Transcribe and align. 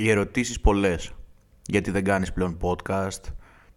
Οι 0.00 0.10
ερωτήσεις 0.10 0.60
πολλές. 0.60 1.12
Γιατί 1.66 1.90
δεν 1.90 2.04
κάνεις 2.04 2.32
πλέον 2.32 2.58
podcast, 2.60 3.20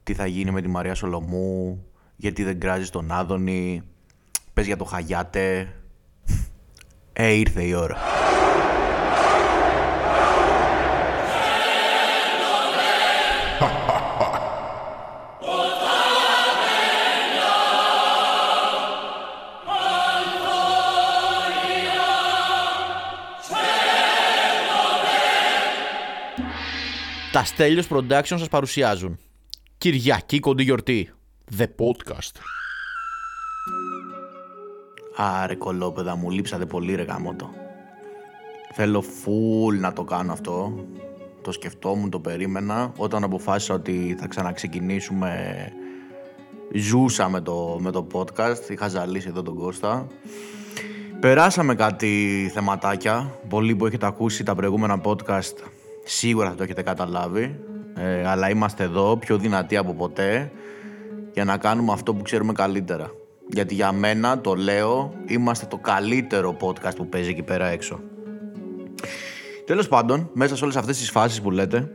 τι 0.03 0.13
θα 0.13 0.25
γίνει 0.25 0.51
με 0.51 0.61
τη 0.61 0.67
Μαρία 0.67 0.95
Σολομού, 0.95 1.85
γιατί 2.15 2.43
δεν 2.43 2.59
κράζεις 2.59 2.89
τον 2.89 3.11
Άδωνη, 3.11 3.81
πες 4.53 4.65
για 4.65 4.77
το 4.77 4.83
Χαγιάτε. 4.83 5.73
Ε, 7.13 7.31
ήρθε 7.31 7.63
η 7.63 7.73
ώρα. 7.73 7.97
Τα 13.59 13.92
Στέλιος 27.43 27.87
Production 27.89 28.23
σας 28.23 28.47
παρουσιάζουν 28.47 29.19
Κυριακή 29.77 30.39
κοντή 30.39 30.63
γιορτή 30.63 31.09
The 31.57 31.63
Podcast 31.63 32.39
Άρε 35.15 35.55
κολόπεδα 35.55 36.15
μου, 36.15 36.29
λείψατε 36.29 36.65
πολύ 36.65 36.95
ρε 36.95 37.03
γαμότο. 37.03 37.49
Θέλω 38.73 39.01
φουλ 39.01 39.79
να 39.79 39.93
το 39.93 40.03
κάνω 40.03 40.31
αυτό. 40.31 40.85
Το 41.41 41.51
σκεφτόμουν, 41.51 42.09
το 42.09 42.19
περίμενα. 42.19 42.91
Όταν 42.97 43.23
αποφάσισα 43.23 43.73
ότι 43.73 44.15
θα 44.19 44.27
ξαναξεκινήσουμε, 44.27 45.71
ζούσα 46.73 47.29
με 47.29 47.41
το, 47.41 47.77
με 47.79 47.91
το 47.91 48.07
podcast. 48.13 48.69
Είχα 48.69 48.87
ζαλίσει 48.87 49.27
εδώ 49.27 49.41
τον 49.41 49.55
Κώστα. 49.55 50.07
Περάσαμε 51.19 51.75
κάτι 51.75 52.49
θεματάκια. 52.53 53.39
Πολλοί 53.49 53.75
που 53.75 53.85
έχετε 53.85 54.05
ακούσει 54.05 54.43
τα 54.43 54.55
προηγούμενα 54.55 55.01
podcast 55.03 55.82
σίγουρα 56.03 56.49
θα 56.49 56.55
το 56.55 56.63
έχετε 56.63 56.81
καταλάβει. 56.81 57.59
Ε, 57.95 58.27
αλλά 58.27 58.49
είμαστε 58.49 58.83
εδώ 58.83 59.17
πιο 59.17 59.37
δυνατοί 59.37 59.77
από 59.77 59.93
ποτέ 59.93 60.51
για 61.33 61.43
να 61.43 61.57
κάνουμε 61.57 61.91
αυτό 61.91 62.13
που 62.13 62.21
ξέρουμε 62.21 62.53
καλύτερα. 62.53 63.11
Γιατί 63.47 63.73
για 63.73 63.91
μένα, 63.91 64.41
το 64.41 64.53
λέω, 64.53 65.13
είμαστε 65.25 65.65
το 65.65 65.77
καλύτερο 65.77 66.57
podcast 66.61 66.95
που 66.95 67.07
παίζει 67.07 67.29
εκεί 67.29 67.43
πέρα 67.43 67.67
έξω. 67.67 67.99
Τέλος 69.65 69.87
πάντων, 69.87 70.29
μέσα 70.33 70.55
σε 70.55 70.63
όλες 70.63 70.75
αυτές 70.75 70.97
τις 70.97 71.09
φάσεις 71.09 71.41
που 71.41 71.51
λέτε, 71.51 71.93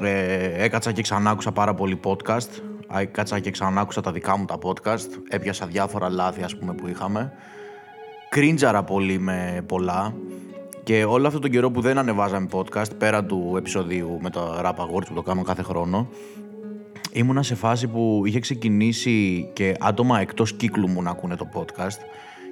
ε, 0.00 0.64
έκατσα 0.64 0.92
και 0.92 1.02
ξανάκουσα 1.02 1.52
πάρα 1.52 1.74
πολύ 1.74 2.00
podcast. 2.04 2.48
Έκατσα 2.96 3.38
και 3.38 3.50
ξανάκουσα 3.50 4.00
τα 4.00 4.12
δικά 4.12 4.36
μου 4.36 4.44
τα 4.44 4.58
podcast. 4.62 5.08
Έπιασα 5.28 5.66
διάφορα 5.66 6.08
λάθη, 6.08 6.42
ας 6.42 6.56
πούμε, 6.56 6.74
που 6.74 6.88
είχαμε. 6.88 7.32
Κρίντζαρα 8.28 8.82
πολύ 8.82 9.18
με 9.18 9.64
πολλά. 9.66 10.14
Και 10.84 11.04
όλο 11.04 11.26
αυτό 11.26 11.38
τον 11.38 11.50
καιρό 11.50 11.70
που 11.70 11.80
δεν 11.80 11.98
ανεβάζαμε 11.98 12.48
podcast, 12.52 12.96
πέρα 12.98 13.24
του 13.24 13.54
επεισοδίου 13.56 14.18
με 14.20 14.30
τα 14.30 14.60
Rap 14.64 14.82
Awards 14.82 15.06
που 15.08 15.14
το 15.14 15.22
κάνω 15.22 15.42
κάθε 15.42 15.62
χρόνο, 15.62 16.08
ήμουνα 17.12 17.42
σε 17.42 17.54
φάση 17.54 17.86
που 17.86 18.22
είχε 18.26 18.40
ξεκινήσει 18.40 19.50
και 19.52 19.76
άτομα 19.80 20.20
εκτός 20.20 20.52
κύκλου 20.52 20.88
μου 20.88 21.02
να 21.02 21.10
ακούνε 21.10 21.36
το 21.36 21.48
podcast 21.54 21.98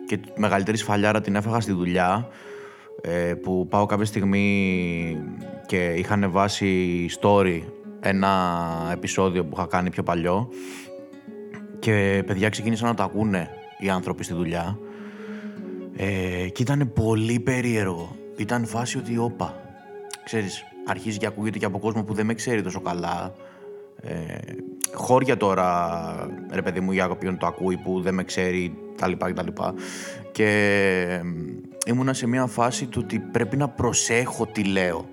και 0.06 0.18
μεγαλύτερη 0.36 0.76
σφαλιάρα 0.76 1.20
την 1.20 1.34
έφαγα 1.34 1.60
στη 1.60 1.72
δουλειά 1.72 2.28
ε, 3.00 3.34
που 3.34 3.66
πάω 3.70 3.86
κάποια 3.86 4.04
στιγμή 4.04 5.16
και 5.66 5.92
είχα 5.96 6.14
ανεβάσει 6.14 7.06
story 7.20 7.60
ένα 8.00 8.30
επεισόδιο 8.92 9.44
που 9.44 9.54
είχα 9.56 9.66
κάνει 9.66 9.90
πιο 9.90 10.02
παλιό 10.02 10.48
και 11.78 12.22
παιδιά 12.26 12.48
ξεκίνησαν 12.48 12.88
να 12.88 12.94
το 12.94 13.02
ακούνε 13.02 13.48
οι 13.78 13.88
άνθρωποι 13.88 14.24
στη 14.24 14.34
δουλειά 14.34 14.78
ε, 15.96 16.48
και 16.48 16.62
ήταν 16.62 16.92
πολύ 16.94 17.40
περίεργο. 17.40 18.16
Ήταν 18.36 18.66
φάση 18.66 18.98
ότι 18.98 19.18
όπα, 19.18 19.54
ξέρεις, 20.24 20.64
αρχίζει 20.86 21.18
και 21.18 21.26
ακούγεται 21.26 21.58
και 21.58 21.64
από 21.64 21.78
κόσμο 21.78 22.04
που 22.04 22.14
δεν 22.14 22.26
με 22.26 22.34
ξέρει 22.34 22.62
τόσο 22.62 22.80
καλά 22.80 23.34
ε, 24.04 24.36
χώρια 24.94 25.36
τώρα, 25.36 26.28
ρε 26.50 26.62
παιδί 26.62 26.80
μου, 26.80 26.92
για 26.92 27.06
κάποιον 27.06 27.38
το 27.38 27.46
ακούει 27.46 27.76
που 27.76 28.00
δεν 28.00 28.14
με 28.14 28.24
ξέρει, 28.24 28.76
τα 28.96 29.06
λοιπά 29.08 29.26
και 29.26 29.34
τα 29.34 29.42
λοιπά. 29.42 29.74
Και 30.32 31.20
ήμουνα 31.86 32.12
σε 32.12 32.26
μια 32.26 32.46
φάση 32.46 32.86
του 32.86 33.00
ότι 33.04 33.18
πρέπει 33.18 33.56
να 33.56 33.68
προσέχω 33.68 34.46
τι 34.46 34.64
λέω. 34.64 35.08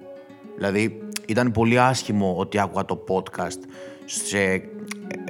Δηλαδή, 0.56 1.02
ήταν 1.28 1.52
πολύ 1.52 1.80
άσχημο 1.80 2.36
ότι 2.38 2.60
άκουγα 2.60 2.86
το 2.86 3.04
podcast 3.08 3.60
σε, 4.06 4.62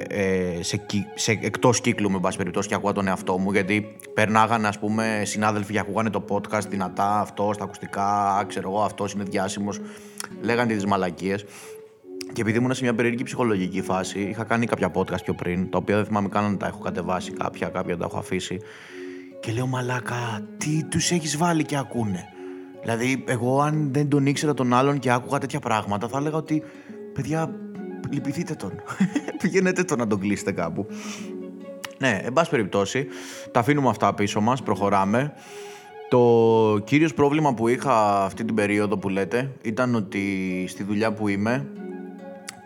ε, 0.08 0.62
σε, 0.62 0.86
σε 1.14 1.38
εκτός 1.42 1.80
κύκλου, 1.80 2.10
με 2.10 2.20
πάση 2.20 2.36
περιπτώσει, 2.36 2.68
και 2.68 2.74
ακούγα 2.74 2.92
τον 2.92 3.06
εαυτό 3.06 3.38
μου, 3.38 3.52
γιατί 3.52 3.96
περνάγανε, 4.14 4.68
ας 4.68 4.78
πούμε, 4.78 5.22
συνάδελφοι 5.24 5.72
και 5.72 5.78
ακούγανε 5.78 6.10
το 6.10 6.24
podcast 6.28 6.68
δυνατά, 6.68 7.20
αυτό, 7.20 7.50
στα 7.54 7.64
ακουστικά, 7.64 8.44
ξέρω 8.48 8.70
εγώ, 8.70 8.82
αυτός 8.82 9.12
είναι 9.12 9.24
διάσημος, 9.24 9.80
λέγανε 10.40 10.74
τις 10.74 10.86
μαλακίες. 10.86 11.44
Και 12.32 12.40
επειδή 12.40 12.58
ήμουν 12.58 12.74
σε 12.74 12.82
μια 12.82 12.94
περίεργη 12.94 13.22
ψυχολογική 13.22 13.82
φάση, 13.82 14.20
είχα 14.20 14.44
κάνει 14.44 14.66
κάποια 14.66 14.90
podcast 14.94 15.22
πιο 15.24 15.34
πριν, 15.34 15.70
τα 15.70 15.78
οποία 15.78 15.96
δεν 15.96 16.04
θυμάμαι 16.04 16.28
καν 16.28 16.44
αν 16.44 16.58
τα 16.58 16.66
έχω 16.66 16.78
κατεβάσει 16.78 17.32
κάποια, 17.32 17.68
κάποια 17.68 17.96
τα 17.96 18.04
έχω 18.04 18.18
αφήσει. 18.18 18.58
Και 19.40 19.52
λέω, 19.52 19.66
Μαλάκα, 19.66 20.48
τι 20.58 20.84
τους 20.84 21.10
έχεις 21.10 21.36
βάλει 21.36 21.64
και 21.64 21.76
ακούνε; 21.76 22.24
Δηλαδή, 22.80 23.24
εγώ 23.26 23.60
αν 23.60 23.92
δεν 23.92 24.08
τον 24.08 24.26
ήξερα 24.26 24.54
τον 24.54 24.74
άλλον 24.74 24.98
και 24.98 25.10
άκουγα 25.10 25.38
τέτοια 25.38 25.60
πράγματα, 25.60 26.08
θα 26.08 26.18
έλεγα 26.18 26.36
ότι 26.36 26.62
παιδιά, 27.12 27.50
λυπηθείτε 28.10 28.54
τον. 28.54 28.72
Πηγαίνετε 29.42 29.84
τον 29.84 29.98
να 29.98 30.06
τον 30.06 30.20
κλείσετε 30.20 30.52
κάπου. 30.52 30.86
Ναι, 31.98 32.20
εν 32.24 32.32
πάση 32.32 32.50
περιπτώσει, 32.50 33.06
τα 33.50 33.60
αφήνουμε 33.60 33.88
αυτά 33.88 34.14
πίσω 34.14 34.40
μας, 34.40 34.62
προχωράμε. 34.62 35.32
Το 36.08 36.80
κύριος 36.84 37.14
πρόβλημα 37.14 37.54
που 37.54 37.68
είχα 37.68 38.24
αυτή 38.24 38.44
την 38.44 38.54
περίοδο 38.54 38.98
που 38.98 39.08
λέτε 39.08 39.50
ήταν 39.62 39.94
ότι 39.94 40.64
στη 40.68 40.82
δουλειά 40.82 41.12
που 41.12 41.28
είμαι 41.28 41.66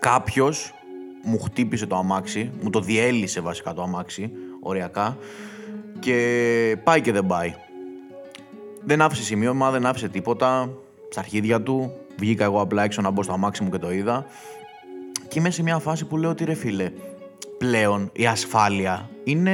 Κάποιος 0.04 0.74
μου 1.22 1.38
χτύπησε 1.38 1.86
το 1.86 1.96
αμάξι, 1.96 2.50
μου 2.62 2.70
το 2.70 2.80
διέλυσε 2.80 3.40
βασικά 3.40 3.72
το 3.72 3.82
αμάξι, 3.82 4.30
οριακά, 4.60 5.16
και 5.98 6.76
πάει 6.84 7.00
και 7.00 7.12
δεν 7.12 7.26
πάει. 7.26 7.54
Δεν 8.84 9.02
άφησε 9.02 9.22
σημείωμα, 9.22 9.70
δεν 9.70 9.86
άφησε 9.86 10.08
τίποτα, 10.08 10.70
στα 11.08 11.20
αρχίδια 11.20 11.62
του, 11.62 11.92
βγήκα 12.16 12.44
εγώ 12.44 12.60
απλά 12.60 12.82
έξω 12.82 13.02
να 13.02 13.10
μπω 13.10 13.22
στο 13.22 13.32
αμάξι 13.32 13.62
μου 13.62 13.70
και 13.70 13.78
το 13.78 13.92
είδα. 13.92 14.26
Και 15.28 15.38
είμαι 15.38 15.50
σε 15.50 15.62
μια 15.62 15.78
φάση 15.78 16.04
που 16.04 16.16
λέω 16.16 16.30
ότι 16.30 16.44
ρε 16.44 16.54
φίλε, 16.54 16.90
πλέον 17.58 18.10
η 18.12 18.26
ασφάλεια 18.26 19.10
είναι. 19.24 19.52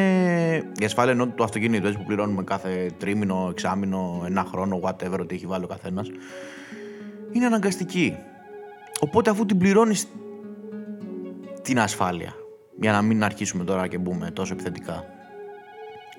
Η 0.78 0.84
ασφάλεια 0.84 1.12
ενώ 1.12 1.26
του 1.26 1.44
αυτοκίνητου 1.44 1.86
έτσι 1.86 1.98
που 1.98 2.04
πληρώνουμε 2.04 2.42
κάθε 2.42 2.90
τρίμηνο, 2.98 3.48
εξάμηνο, 3.50 4.22
ένα 4.26 4.44
χρόνο, 4.44 4.80
whatever, 4.82 5.18
ό,τι 5.20 5.34
έχει 5.34 5.46
βάλει 5.46 5.64
ο 5.64 5.66
καθένας. 5.66 6.10
Είναι 7.32 7.46
αναγκαστική. 7.46 8.16
Οπότε 9.00 9.30
αφού 9.30 9.46
την 9.46 9.58
πληρώνεις 9.58 10.08
την 11.62 11.80
ασφάλεια. 11.80 12.34
Για 12.80 12.92
να 12.92 13.02
μην 13.02 13.24
αρχίσουμε 13.24 13.64
τώρα 13.64 13.86
και 13.86 13.98
μπούμε 13.98 14.30
τόσο 14.30 14.52
επιθετικά. 14.52 15.04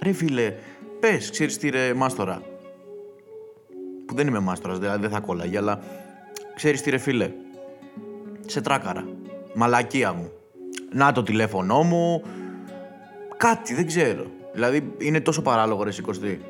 Ρε 0.03 0.11
φίλε, 0.11 0.53
πες, 0.99 1.29
ξέρεις 1.29 1.57
τι 1.57 1.69
ρε 1.69 1.93
μάστορα. 1.93 2.41
Που 4.05 4.15
δεν 4.15 4.27
είμαι 4.27 4.39
μάστορας, 4.39 4.79
δηλαδή 4.79 5.01
δεν 5.01 5.09
θα 5.09 5.19
κόλλαγε, 5.19 5.57
αλλά 5.57 5.79
ξέρεις 6.55 6.81
τι 6.81 6.89
ρε 6.89 6.97
φίλε. 6.97 7.31
Σε 8.45 8.61
τράκαρα. 8.61 9.05
Μαλακία 9.53 10.13
μου. 10.13 10.31
Να 10.91 11.11
το 11.11 11.23
τηλέφωνό 11.23 11.83
μου. 11.83 12.23
Κάτι, 13.37 13.73
δεν 13.73 13.87
ξέρω. 13.87 14.25
Δηλαδή 14.53 14.93
είναι 14.97 15.19
τόσο 15.19 15.41
παράλογο 15.41 15.83
ρε 15.83 15.91
σηκωστή. 15.91 16.41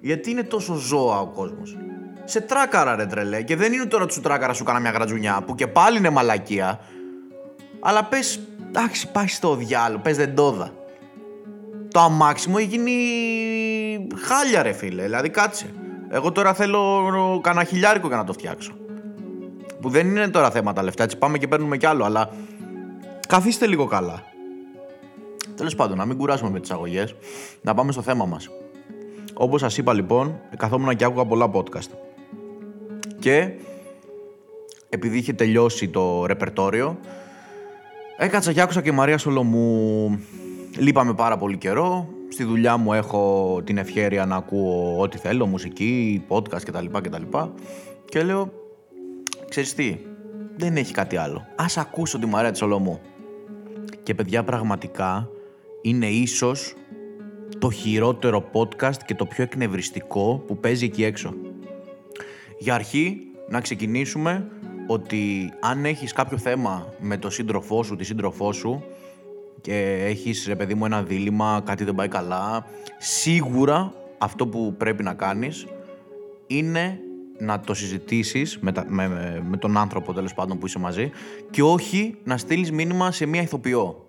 Γιατί 0.00 0.30
είναι 0.30 0.42
τόσο 0.42 0.74
ζώα 0.74 1.20
ο 1.20 1.26
κόσμος. 1.26 1.76
Σε 2.24 2.40
τράκαρα 2.40 2.96
ρε 2.96 3.06
τρελέ. 3.06 3.42
Και 3.42 3.56
δεν 3.56 3.72
είναι 3.72 3.84
τώρα 3.84 4.04
ότι 4.04 4.12
σου 4.12 4.20
τράκαρα 4.20 4.52
σου 4.52 4.64
κάνα 4.64 4.80
μια 4.80 4.90
γρατζουνιά 4.90 5.42
που 5.46 5.54
και 5.54 5.66
πάλι 5.66 5.98
είναι 5.98 6.10
μαλακία. 6.10 6.80
Αλλά 7.80 8.04
πες, 8.04 8.40
εντάξει, 8.68 9.10
πάει 9.10 9.26
στο 9.26 9.56
διάλογο, 9.56 10.02
πες 10.02 10.16
δεν 10.16 10.34
το 10.34 10.70
Το 11.90 12.00
αμάξι 12.00 12.48
μου 12.48 12.58
έχει 12.58 12.66
γίνει 12.66 12.92
χάλια, 14.16 14.62
ρε 14.62 14.72
φίλε. 14.72 15.02
Δηλαδή, 15.02 15.28
κάτσε. 15.30 15.74
Εγώ 16.08 16.32
τώρα 16.32 16.54
θέλω 16.54 17.40
κανένα 17.42 17.64
χιλιάρικο 17.64 18.06
για 18.06 18.16
να 18.16 18.24
το 18.24 18.32
φτιάξω. 18.32 18.72
Που 19.84 19.90
δεν 19.90 20.06
είναι 20.08 20.28
τώρα 20.28 20.50
θέματα 20.50 20.82
λεφτά, 20.82 21.02
έτσι 21.02 21.18
πάμε 21.18 21.38
και 21.38 21.48
παίρνουμε 21.48 21.76
κι 21.76 21.86
άλλο, 21.86 22.04
αλλά 22.04 22.30
καθίστε 23.28 23.66
λίγο 23.66 23.86
καλά. 23.86 24.22
Τέλος 25.56 25.74
πάντων, 25.74 25.96
να 25.96 26.04
μην 26.04 26.16
κουράσουμε 26.16 26.50
με 26.50 26.60
τις 26.60 26.70
αγωγές, 26.70 27.14
να 27.62 27.74
πάμε 27.74 27.92
στο 27.92 28.02
θέμα 28.02 28.24
μας. 28.24 28.48
Όπως 29.34 29.60
σας 29.60 29.78
είπα 29.78 29.92
λοιπόν, 29.92 30.40
καθόμουν 30.56 30.96
και 30.96 31.04
άκουγα 31.04 31.24
πολλά 31.24 31.50
podcast. 31.52 31.88
Και 33.18 33.50
επειδή 34.88 35.18
είχε 35.18 35.32
τελειώσει 35.32 35.88
το 35.88 36.26
ρεπερτόριο, 36.26 36.98
Έκατσα 38.16 38.52
και 38.52 38.60
άκουσα 38.60 38.82
και 38.82 38.92
Μαρία 38.92 39.18
Σολομού. 39.18 40.18
Λείπαμε 40.78 41.14
πάρα 41.14 41.36
πολύ 41.36 41.58
καιρό. 41.58 42.08
Στη 42.28 42.44
δουλειά 42.44 42.76
μου 42.76 42.92
έχω 42.92 43.60
την 43.64 43.78
ευχαίρεια 43.78 44.26
να 44.26 44.36
ακούω 44.36 44.98
ό,τι 44.98 45.18
θέλω, 45.18 45.46
μουσική, 45.46 46.24
podcast 46.28 46.62
κτλ. 46.62 46.86
κτλ. 47.00 47.22
Και 48.04 48.22
λέω, 48.22 48.52
ξέρεις 49.54 49.74
τι, 49.74 49.96
δεν 50.56 50.76
έχει 50.76 50.92
κάτι 50.92 51.16
άλλο. 51.16 51.46
Ας 51.56 51.76
ακούσω 51.76 52.18
τη 52.18 52.26
Μαρία 52.26 52.54
Σολομού. 52.54 53.00
Και 54.02 54.14
παιδιά 54.14 54.44
πραγματικά 54.44 55.28
είναι 55.82 56.06
ίσως 56.06 56.74
το 57.58 57.70
χειρότερο 57.70 58.50
podcast 58.52 58.96
και 59.06 59.14
το 59.14 59.26
πιο 59.26 59.44
εκνευριστικό 59.44 60.42
που 60.46 60.58
παίζει 60.58 60.84
εκεί 60.84 61.04
έξω. 61.04 61.34
Για 62.58 62.74
αρχή, 62.74 63.18
να 63.48 63.60
ξεκινήσουμε 63.60 64.48
ότι 64.86 65.52
αν 65.60 65.84
έχεις 65.84 66.12
κάποιο 66.12 66.38
θέμα 66.38 66.94
με 66.98 67.16
το 67.16 67.30
σύντροφό 67.30 67.82
σου, 67.82 67.96
τη 67.96 68.04
σύντροφό 68.04 68.52
σου 68.52 68.82
και 69.60 70.04
έχεις 70.04 70.46
ρε 70.46 70.56
παιδί 70.56 70.74
μου 70.74 70.84
ένα 70.84 71.02
δίλημα, 71.02 71.62
κάτι 71.64 71.84
δεν 71.84 71.94
πάει 71.94 72.08
καλά, 72.08 72.66
σίγουρα 72.98 73.92
αυτό 74.18 74.46
που 74.46 74.74
πρέπει 74.78 75.02
να 75.02 75.14
κάνεις 75.14 75.66
είναι 76.46 76.98
να 77.38 77.60
το 77.60 77.74
συζητήσεις 77.74 78.58
με, 78.58 78.72
με, 78.86 79.42
με 79.48 79.56
τον 79.56 79.76
άνθρωπο 79.76 80.12
τέλος 80.12 80.34
πάντων 80.34 80.58
που 80.58 80.66
είσαι 80.66 80.78
μαζί 80.78 81.10
και 81.50 81.62
όχι 81.62 82.16
να 82.24 82.36
στείλεις 82.36 82.72
μήνυμα 82.72 83.12
σε 83.12 83.26
μία 83.26 83.42
ηθοποιό. 83.42 84.06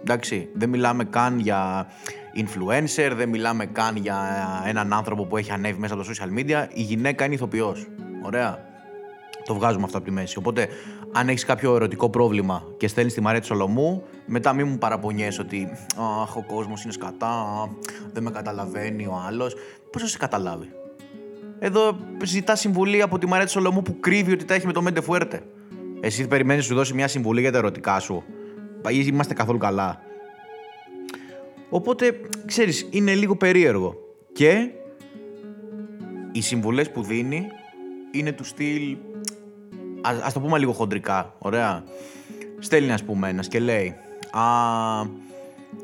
Εντάξει, 0.00 0.48
δεν 0.54 0.68
μιλάμε 0.68 1.04
καν 1.04 1.38
για 1.38 1.86
influencer, 2.34 3.12
δεν 3.14 3.28
μιλάμε 3.28 3.66
καν 3.66 3.96
για 3.96 4.18
έναν 4.66 4.92
άνθρωπο 4.92 5.24
που 5.24 5.36
έχει 5.36 5.52
ανέβει 5.52 5.78
μέσα 5.78 5.94
από 5.94 6.04
τα 6.04 6.10
social 6.12 6.38
media. 6.38 6.66
Η 6.72 6.82
γυναίκα 6.82 7.24
είναι 7.24 7.34
ηθοποιός. 7.34 7.86
Ωραία. 8.22 8.66
Το 9.44 9.54
βγάζουμε 9.54 9.84
αυτό 9.84 9.96
από 9.96 10.06
τη 10.06 10.12
μέση. 10.12 10.38
Οπότε, 10.38 10.68
αν 11.12 11.28
έχεις 11.28 11.44
κάποιο 11.44 11.74
ερωτικό 11.74 12.10
πρόβλημα 12.10 12.64
και 12.76 12.88
στέλνεις 12.88 13.14
τη 13.14 13.20
Μαρία 13.20 13.42
Σολομού, 13.42 14.02
μετά 14.26 14.52
μην 14.52 14.68
μου 14.68 14.78
παραπονιέσαι 14.78 15.40
ότι 15.40 15.68
Αχ, 16.22 16.36
ο 16.36 16.44
κόσμος 16.46 16.82
είναι 16.82 16.92
σκατά, 16.92 17.68
δεν 18.12 18.22
με 18.22 18.30
καταλαβαίνει 18.30 19.06
ο 19.06 19.22
άλλος. 19.26 19.54
Πώς 19.92 20.02
θα 20.02 20.08
σε 20.08 20.18
καταλάβει; 20.18 20.68
Εδώ 21.58 21.98
ζητά 22.24 22.56
συμβουλή 22.56 23.02
από 23.02 23.18
τη 23.18 23.26
Μαρία 23.26 23.46
Σολομού 23.46 23.82
που 23.82 24.00
κρύβει 24.00 24.32
ότι 24.32 24.44
τα 24.44 24.54
έχει 24.54 24.66
με 24.66 24.72
το 24.72 24.82
Μέντε 24.82 25.00
Φουέρτε. 25.00 25.42
Εσύ 26.00 26.26
περιμένεις 26.26 26.62
να 26.62 26.68
σου 26.68 26.74
δώσει 26.74 26.94
μια 26.94 27.08
συμβουλή 27.08 27.40
για 27.40 27.52
τα 27.52 27.58
ερωτικά 27.58 28.00
σου; 28.00 28.24
Ή 28.88 29.04
είμαστε 29.06 29.34
καθόλου 29.34 29.58
καλά; 29.58 30.00
Οπότε, 31.70 32.20
ξέρεις, 32.46 32.88
είναι 32.90 33.14
λίγο 33.14 33.36
περίεργο. 33.36 33.94
Και 34.32 34.70
οι 36.32 36.40
συμβουλές 36.40 36.90
που 36.90 37.02
δίνει 37.02 37.46
είναι 38.10 38.32
του 38.32 38.44
στυλ 38.44 38.96
ας, 40.00 40.20
ας 40.20 40.32
το 40.32 40.40
πούμε 40.40 40.58
λίγο 40.58 40.72
χοντρικά, 40.72 41.34
ωραία; 41.38 41.84
Στέλνει 42.58 42.92
ας 42.92 43.04
πούμε 43.04 43.28
ένας 43.28 43.48
και 43.48 43.58
λέει 43.58 43.94
α, 44.30 44.42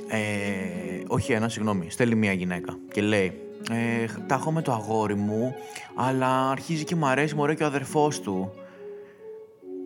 ε, 0.08 1.02
όχι 1.06 1.32
ένα, 1.32 1.48
συγγνώμη, 1.48 1.90
στέλνει 1.90 2.14
μια 2.14 2.32
γυναίκα 2.32 2.78
και 2.92 3.00
λέει 3.00 3.43
ε, 3.70 4.06
τα 4.26 4.34
έχω 4.34 4.52
με 4.52 4.62
το 4.62 4.72
αγόρι 4.72 5.14
μου, 5.14 5.54
αλλά 5.94 6.50
αρχίζει 6.50 6.84
και 6.84 6.96
μου 6.96 7.06
αρέσει 7.06 7.34
μωρέ 7.34 7.54
και 7.54 7.62
ο 7.62 7.66
αδερφός 7.66 8.20
του. 8.20 8.52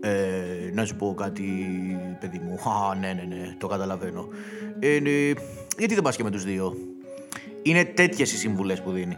Ε, 0.01 0.71
να 0.73 0.85
σου 0.85 0.97
πω 0.97 1.15
κάτι, 1.15 1.45
παιδί 2.21 2.39
μου. 2.39 2.71
Α, 2.71 2.95
ναι, 2.95 3.13
ναι, 3.13 3.35
ναι, 3.35 3.55
το 3.59 3.67
καταλαβαίνω. 3.67 4.29
Ε, 4.79 4.99
ναι, 5.01 5.11
γιατί 5.79 5.95
δεν 5.95 6.03
πας 6.03 6.17
και 6.17 6.23
με 6.23 6.31
τους 6.31 6.45
δύο; 6.45 6.77
Είναι 7.63 7.85
τέτοιες 7.85 8.33
οι 8.33 8.37
συμβουλές 8.37 8.83
που 8.83 8.91
δίνει. 8.91 9.17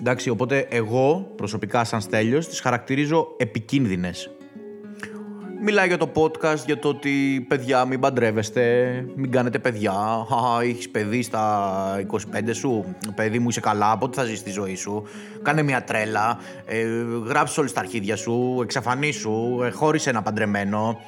Εντάξει, 0.00 0.30
οπότε 0.30 0.66
εγώ 0.70 1.32
προσωπικά 1.36 1.84
σαν 1.84 2.00
Στέλιος 2.00 2.48
τις 2.48 2.60
χαρακτηρίζω 2.60 3.34
επικίνδυνες. 3.36 4.30
Μιλάει 5.64 5.86
για 5.86 5.96
το 5.96 6.10
podcast, 6.14 6.64
για 6.66 6.78
το 6.78 6.88
ότι 6.88 7.44
παιδιά 7.48 7.84
μην 7.84 8.00
παντρεύεστε, 8.00 9.04
μην 9.14 9.30
κάνετε 9.30 9.58
παιδιά. 9.58 9.92
Χαχα, 10.28 10.62
έχεις 10.62 10.88
παιδί 10.88 11.22
στα 11.22 12.06
25 12.10 12.18
σου, 12.50 12.96
παιδί 13.14 13.38
μου 13.38 13.48
είσαι 13.48 13.60
καλά, 13.60 13.98
πότε 13.98 14.20
θα 14.20 14.26
ζεις 14.26 14.42
τη 14.42 14.50
ζωή 14.50 14.74
σου. 14.74 15.04
Κάνε 15.42 15.62
μια 15.62 15.84
τρέλα, 15.84 16.38
ε, 16.66 16.86
γράψει 17.24 17.60
όλες 17.60 17.72
τα 17.72 17.80
αρχίδια 17.80 18.16
σου, 18.16 18.60
εξαφανίσου, 18.62 19.62
ε, 19.62 19.70
χώρισε 19.70 20.10
ένα 20.10 20.22
παντρεμένο. 20.22 21.00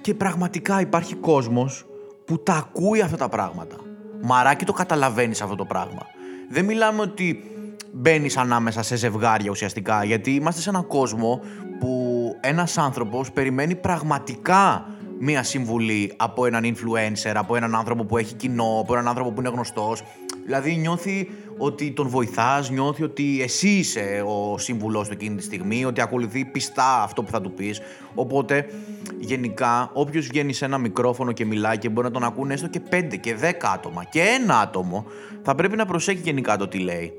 Και 0.00 0.14
πραγματικά 0.14 0.80
υπάρχει 0.80 1.14
κόσμος 1.14 1.86
που 2.24 2.42
τα 2.42 2.54
ακούει 2.54 3.00
αυτά 3.00 3.16
τα 3.16 3.28
πράγματα. 3.28 3.76
Μαράκι 4.22 4.64
το 4.64 4.72
καταλαβαίνεις 4.72 5.42
αυτό 5.42 5.54
το 5.54 5.64
πράγμα. 5.64 6.06
Δεν 6.48 6.64
μιλάμε 6.64 7.00
ότι 7.00 7.55
μπαίνεις 7.92 8.36
ανάμεσα 8.36 8.82
σε 8.82 8.96
ζευγάρια 8.96 9.50
ουσιαστικά. 9.50 10.04
Γιατί 10.04 10.30
είμαστε 10.30 10.60
σε 10.60 10.68
έναν 10.68 10.86
κόσμο 10.86 11.40
που 11.80 12.32
ένας 12.40 12.78
άνθρωπος 12.78 13.32
περιμένει 13.32 13.74
πραγματικά 13.74 14.86
μία 15.18 15.42
συμβουλή 15.42 16.12
από 16.16 16.46
έναν 16.46 16.74
influencer, 16.74 17.32
από 17.34 17.56
έναν 17.56 17.74
άνθρωπο 17.74 18.04
που 18.04 18.18
έχει 18.18 18.34
κοινό, 18.34 18.78
από 18.80 18.92
έναν 18.92 19.08
άνθρωπο 19.08 19.32
που 19.32 19.40
είναι 19.40 19.48
γνωστός. 19.48 20.02
Δηλαδή 20.44 20.76
νιώθει 20.76 21.30
ότι 21.58 21.92
τον 21.92 22.08
βοηθάς, 22.08 22.70
νιώθει 22.70 23.02
ότι 23.02 23.42
εσύ 23.42 23.68
είσαι 23.68 24.24
ο 24.26 24.58
σύμβουλός 24.58 25.06
του 25.06 25.12
εκείνη 25.12 25.36
τη 25.36 25.42
στιγμή, 25.42 25.84
ότι 25.84 26.00
ακολουθεί 26.00 26.44
πιστά 26.44 27.02
αυτό 27.02 27.22
που 27.22 27.30
θα 27.30 27.40
του 27.40 27.52
πεις. 27.52 27.80
Οπότε 28.14 28.66
γενικά 29.18 29.90
όποιος 29.92 30.26
βγαίνει 30.26 30.52
σε 30.52 30.64
ένα 30.64 30.78
μικρόφωνο 30.78 31.32
και 31.32 31.44
μιλάει 31.44 31.78
και 31.78 31.88
μπορεί 31.88 32.06
να 32.06 32.12
τον 32.12 32.24
ακούνε 32.24 32.54
έστω 32.54 32.68
και 32.68 32.80
5 32.90 33.16
και 33.20 33.36
10 33.40 33.52
άτομα 33.74 34.04
και 34.04 34.20
ένα 34.20 34.60
άτομο, 34.60 35.06
θα 35.42 35.54
πρέπει 35.54 35.76
να 35.76 35.86
προσέχει 35.86 36.20
γενικά 36.20 36.56
το 36.56 36.68
τι 36.68 36.78
λέει. 36.78 37.12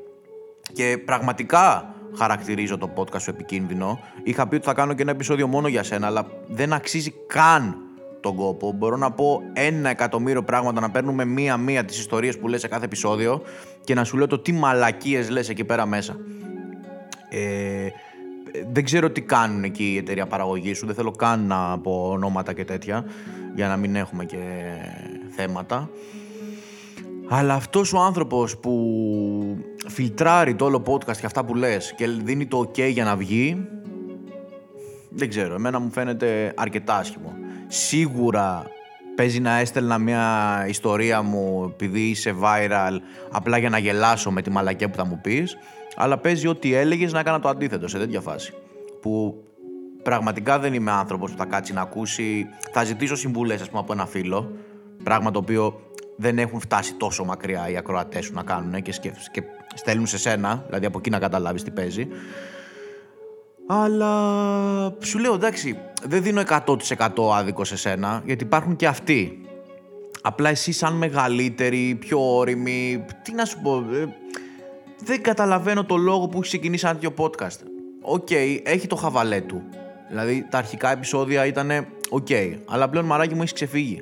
Και 0.73 0.97
πραγματικά 1.05 1.95
χαρακτηρίζω 2.17 2.77
το 2.77 2.93
podcast 2.95 3.21
σου 3.21 3.29
επικίνδυνο. 3.29 3.99
Είχα 4.23 4.47
πει 4.47 4.55
ότι 4.55 4.65
θα 4.65 4.73
κάνω 4.73 4.93
και 4.93 5.01
ένα 5.01 5.11
επεισόδιο 5.11 5.47
μόνο 5.47 5.67
για 5.67 5.83
σένα, 5.83 6.07
αλλά 6.07 6.27
δεν 6.47 6.73
αξίζει 6.73 7.13
καν 7.27 7.75
τον 8.19 8.35
κόπο. 8.35 8.71
Μπορώ 8.71 8.97
να 8.97 9.11
πω 9.11 9.41
ένα 9.53 9.89
εκατομμύριο 9.89 10.43
πράγματα, 10.43 10.81
να 10.81 10.91
παίρνουμε 10.91 11.25
μία-μία 11.25 11.85
τις 11.85 11.99
ιστορίες 11.99 12.37
που 12.37 12.47
λες 12.47 12.59
σε 12.59 12.67
κάθε 12.67 12.85
επεισόδιο 12.85 13.41
και 13.83 13.93
να 13.93 14.03
σου 14.03 14.17
λέω 14.17 14.27
το 14.27 14.39
τι 14.39 14.51
μαλακίες 14.51 15.29
λες 15.29 15.49
εκεί 15.49 15.63
πέρα 15.63 15.85
μέσα. 15.85 16.17
Ε, 17.29 17.87
δεν 18.71 18.83
ξέρω 18.83 19.09
τι 19.09 19.21
κάνουν 19.21 19.63
εκεί 19.63 19.91
η 19.93 19.97
εταιρεία 19.97 20.27
παραγωγής 20.27 20.77
σου, 20.77 20.85
δεν 20.85 20.95
θέλω 20.95 21.11
καν 21.11 21.47
να 21.47 21.79
πω 21.79 22.09
ονόματα 22.11 22.53
και 22.53 22.65
τέτοια, 22.65 23.05
για 23.55 23.67
να 23.67 23.77
μην 23.77 23.95
έχουμε 23.95 24.25
και 24.25 24.37
θέματα. 25.29 25.89
Αλλά 27.29 27.53
αυτός 27.53 27.93
ο 27.93 27.99
άνθρωπος 27.99 28.57
που 28.57 28.73
φιλτράρει 29.87 30.55
το 30.55 30.65
όλο 30.65 30.83
podcast 30.85 31.17
και 31.17 31.25
αυτά 31.25 31.45
που 31.45 31.55
λες 31.55 31.93
και 31.95 32.07
δίνει 32.07 32.45
το 32.45 32.59
ok 32.59 32.89
για 32.89 33.03
να 33.03 33.15
βγει, 33.15 33.67
δεν 35.09 35.29
ξέρω, 35.29 35.53
εμένα 35.53 35.79
μου 35.79 35.91
φαίνεται 35.91 36.53
αρκετά 36.55 36.97
άσχημο. 36.97 37.33
Σίγουρα 37.67 38.63
παίζει 39.15 39.39
να 39.39 39.57
έστελνα 39.57 39.97
μια 39.97 40.65
ιστορία 40.67 41.21
μου 41.21 41.71
επειδή 41.73 42.01
είσαι 42.01 42.35
viral 42.41 42.97
απλά 43.31 43.57
για 43.57 43.69
να 43.69 43.77
γελάσω 43.77 44.31
με 44.31 44.41
τη 44.41 44.49
μαλακία 44.49 44.89
που 44.89 44.95
θα 44.97 45.05
μου 45.05 45.19
πεις, 45.23 45.57
αλλά 45.95 46.17
παίζει 46.17 46.47
ότι 46.47 46.73
έλεγες 46.73 47.13
να 47.13 47.19
έκανα 47.19 47.39
το 47.39 47.49
αντίθετο 47.49 47.87
σε 47.87 47.97
τέτοια 47.97 48.21
φάση. 48.21 48.53
Που 49.01 49.43
πραγματικά 50.03 50.59
δεν 50.59 50.73
είμαι 50.73 50.91
άνθρωπος 50.91 51.31
που 51.31 51.37
θα 51.37 51.45
κάτσει 51.45 51.73
να 51.73 51.81
ακούσει, 51.81 52.45
θα 52.71 52.83
ζητήσω 52.83 53.15
συμβουλές 53.15 53.61
ας 53.61 53.67
πούμε 53.69 53.79
από 53.79 53.93
ένα 53.93 54.05
φίλο, 54.05 54.51
πράγμα 55.03 55.31
το 55.31 55.39
οποίο 55.39 55.86
δεν 56.17 56.39
έχουν 56.39 56.59
φτάσει 56.59 56.93
τόσο 56.93 57.23
μακριά 57.23 57.69
οι 57.69 57.77
ακροατές 57.77 58.25
σου 58.25 58.33
να 58.33 58.43
κάνουν 58.43 58.81
και, 58.81 58.91
και 59.31 59.43
στέλνουν 59.75 60.07
σε 60.07 60.17
σένα, 60.17 60.63
δηλαδή 60.65 60.85
από 60.85 60.97
εκεί 60.97 61.09
να 61.09 61.19
καταλάβεις 61.19 61.63
τι 61.63 61.71
παίζει. 61.71 62.07
Αλλά 63.67 64.11
σου 65.03 65.19
λέω 65.19 65.33
εντάξει, 65.33 65.79
δεν 66.03 66.23
δίνω 66.23 66.43
100% 66.65 66.75
άδικο 67.33 67.63
σε 67.63 67.77
σένα, 67.77 68.21
γιατί 68.25 68.43
υπάρχουν 68.43 68.75
και 68.75 68.87
αυτοί. 68.87 69.41
Απλά 70.21 70.49
εσύ 70.49 70.71
σαν 70.71 70.93
μεγαλύτερη, 70.93 71.97
πιο 71.99 72.35
ώριμη, 72.35 73.05
τι 73.23 73.33
να 73.33 73.45
σου 73.45 73.61
πω, 73.61 73.85
ε, 73.93 74.15
δεν 75.03 75.21
καταλαβαίνω 75.21 75.85
το 75.85 75.97
λόγο 75.97 76.27
που 76.27 76.37
έχει 76.37 76.47
ξεκινήσει 76.47 76.87
ένα 76.87 76.97
τέτοιο 76.97 77.13
podcast. 77.17 77.59
Οκ, 78.01 78.27
okay, 78.29 78.59
έχει 78.63 78.87
το 78.87 78.95
χαβαλέ 78.95 79.41
του. 79.41 79.63
Δηλαδή 80.09 80.47
τα 80.49 80.57
αρχικά 80.57 80.91
επεισόδια 80.91 81.45
ήταν 81.45 81.87
okay, 82.09 82.27
okay, 82.29 82.57
αλλά 82.65 82.89
πλέον 82.89 83.05
Μαράκι 83.05 83.33
μου 83.33 83.41
έχεις 83.41 83.53
ξεφύγει. 83.53 84.01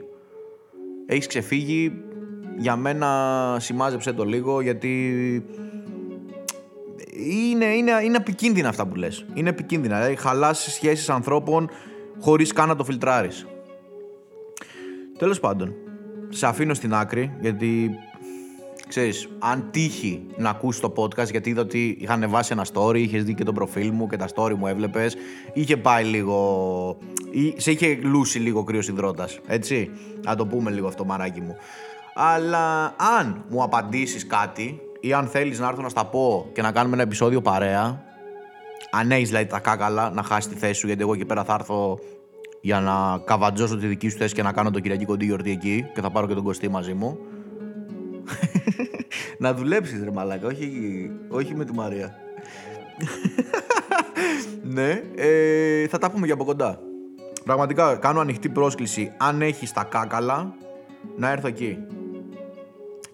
Έχεις 1.05 1.27
ξεφύγει, 1.27 2.04
για 2.57 2.75
μένα 2.75 3.57
συμμάζεψέ 3.59 4.13
το 4.13 4.25
λίγο 4.25 4.61
γιατί 4.61 4.89
είναι, 7.51 7.65
είναι, 7.65 7.91
είναι 8.03 8.17
επικίνδυνα 8.17 8.69
αυτά 8.69 8.87
που 8.87 8.95
λες. 8.95 9.25
Είναι 9.33 9.49
επικίνδυνα. 9.49 9.95
Δηλαδή 9.95 10.15
χαλάς 10.15 10.59
σχέσεις 10.59 11.09
ανθρώπων 11.09 11.69
χωρίς 12.19 12.53
καν 12.53 12.67
να 12.67 12.75
το 12.75 12.83
φιλτράρεις. 12.83 13.45
Τέλος 15.17 15.39
πάντων, 15.39 15.73
σε 16.29 16.47
αφήνω 16.47 16.73
στην 16.73 16.93
άκρη 16.93 17.37
γιατί 17.39 17.89
ξέρεις, 18.87 19.29
αν 19.39 19.67
τύχει 19.71 20.25
να 20.37 20.49
ακούσεις 20.49 20.81
το 20.81 20.93
podcast 20.97 21.31
γιατί 21.31 21.49
είδα 21.49 21.61
ότι 21.61 21.97
είχα 21.99 22.13
ανεβάσει 22.13 22.51
ένα 22.53 22.65
story, 22.73 22.95
είχες 22.95 23.23
δει 23.23 23.33
και 23.33 23.43
το 23.43 23.53
προφίλ 23.53 23.91
μου 23.91 24.07
και 24.07 24.17
τα 24.17 24.27
story 24.35 24.53
μου 24.53 24.67
έβλεπες, 24.67 25.15
είχε 25.53 25.77
πάει 25.77 26.03
λίγο, 26.03 26.97
σε 27.55 27.71
είχε 27.71 27.99
λούσει 28.01 28.39
λίγο 28.39 28.63
κρύος 28.63 28.87
υδρότας, 28.87 29.39
έτσι, 29.47 29.89
να 30.25 30.35
το 30.35 30.45
πούμε 30.45 30.71
λίγο 30.71 30.87
αυτό 30.87 31.05
μαράκι 31.05 31.41
μου. 31.41 31.55
Αλλά 32.17 32.95
αν 33.17 33.45
μου 33.49 33.63
απαντήσεις 33.63 34.27
κάτι 34.27 34.81
ή 34.99 35.13
αν 35.13 35.27
θέλεις 35.27 35.59
να 35.59 35.67
έρθω 35.67 35.81
να 35.81 35.89
στα 35.89 36.05
πω 36.05 36.49
και 36.53 36.61
να 36.61 36.71
κάνουμε 36.71 36.93
ένα 36.93 37.03
επεισόδιο 37.03 37.41
παρέα, 37.41 38.03
αν 38.91 39.11
έχεις 39.11 39.27
δηλαδή 39.27 39.45
τα 39.45 39.59
κάκαλα 39.59 40.09
να 40.09 40.23
χάσεις 40.23 40.51
τη 40.51 40.55
θέση 40.57 40.79
σου, 40.79 40.87
γιατί 40.87 41.01
εγώ 41.01 41.13
εκεί 41.13 41.25
πέρα 41.25 41.43
θα 41.43 41.53
έρθω 41.53 41.99
για 42.61 42.79
να 42.79 43.17
καβατζώσω 43.25 43.77
τη 43.77 43.87
δική 43.87 44.09
σου 44.09 44.17
θέση 44.17 44.33
και 44.33 44.43
να 44.43 44.51
κάνω 44.51 44.71
το 44.71 44.79
Κυριακή 44.79 45.05
κοντή 45.05 45.25
γιορτή 45.25 45.51
εκεί 45.51 45.85
και 45.93 46.01
θα 46.01 46.09
πάρω 46.11 46.27
και 46.27 46.33
τον 46.33 46.43
Κωστή 46.43 46.69
μαζί 46.69 46.93
μου. 46.93 47.17
να 49.43 49.53
δουλέψεις 49.53 50.03
ρε 50.03 50.11
μαλάκα, 50.11 50.47
όχι, 50.47 51.11
όχι 51.29 51.55
με 51.55 51.65
τη 51.65 51.73
Μαρία. 51.73 52.15
ναι, 54.75 55.01
ε, 55.15 55.87
θα 55.87 55.97
τα 55.97 56.11
πούμε 56.11 56.25
για 56.25 56.33
από 56.35 56.43
κοντά. 56.43 56.79
Πραγματικά 57.45 57.95
κάνω 57.95 58.19
ανοιχτή 58.19 58.49
πρόσκληση 58.49 59.11
αν 59.17 59.41
έχεις 59.41 59.73
τα 59.73 59.83
κάκαλα 59.83 60.53
να 61.17 61.31
έρθω 61.31 61.47
εκεί 61.47 61.77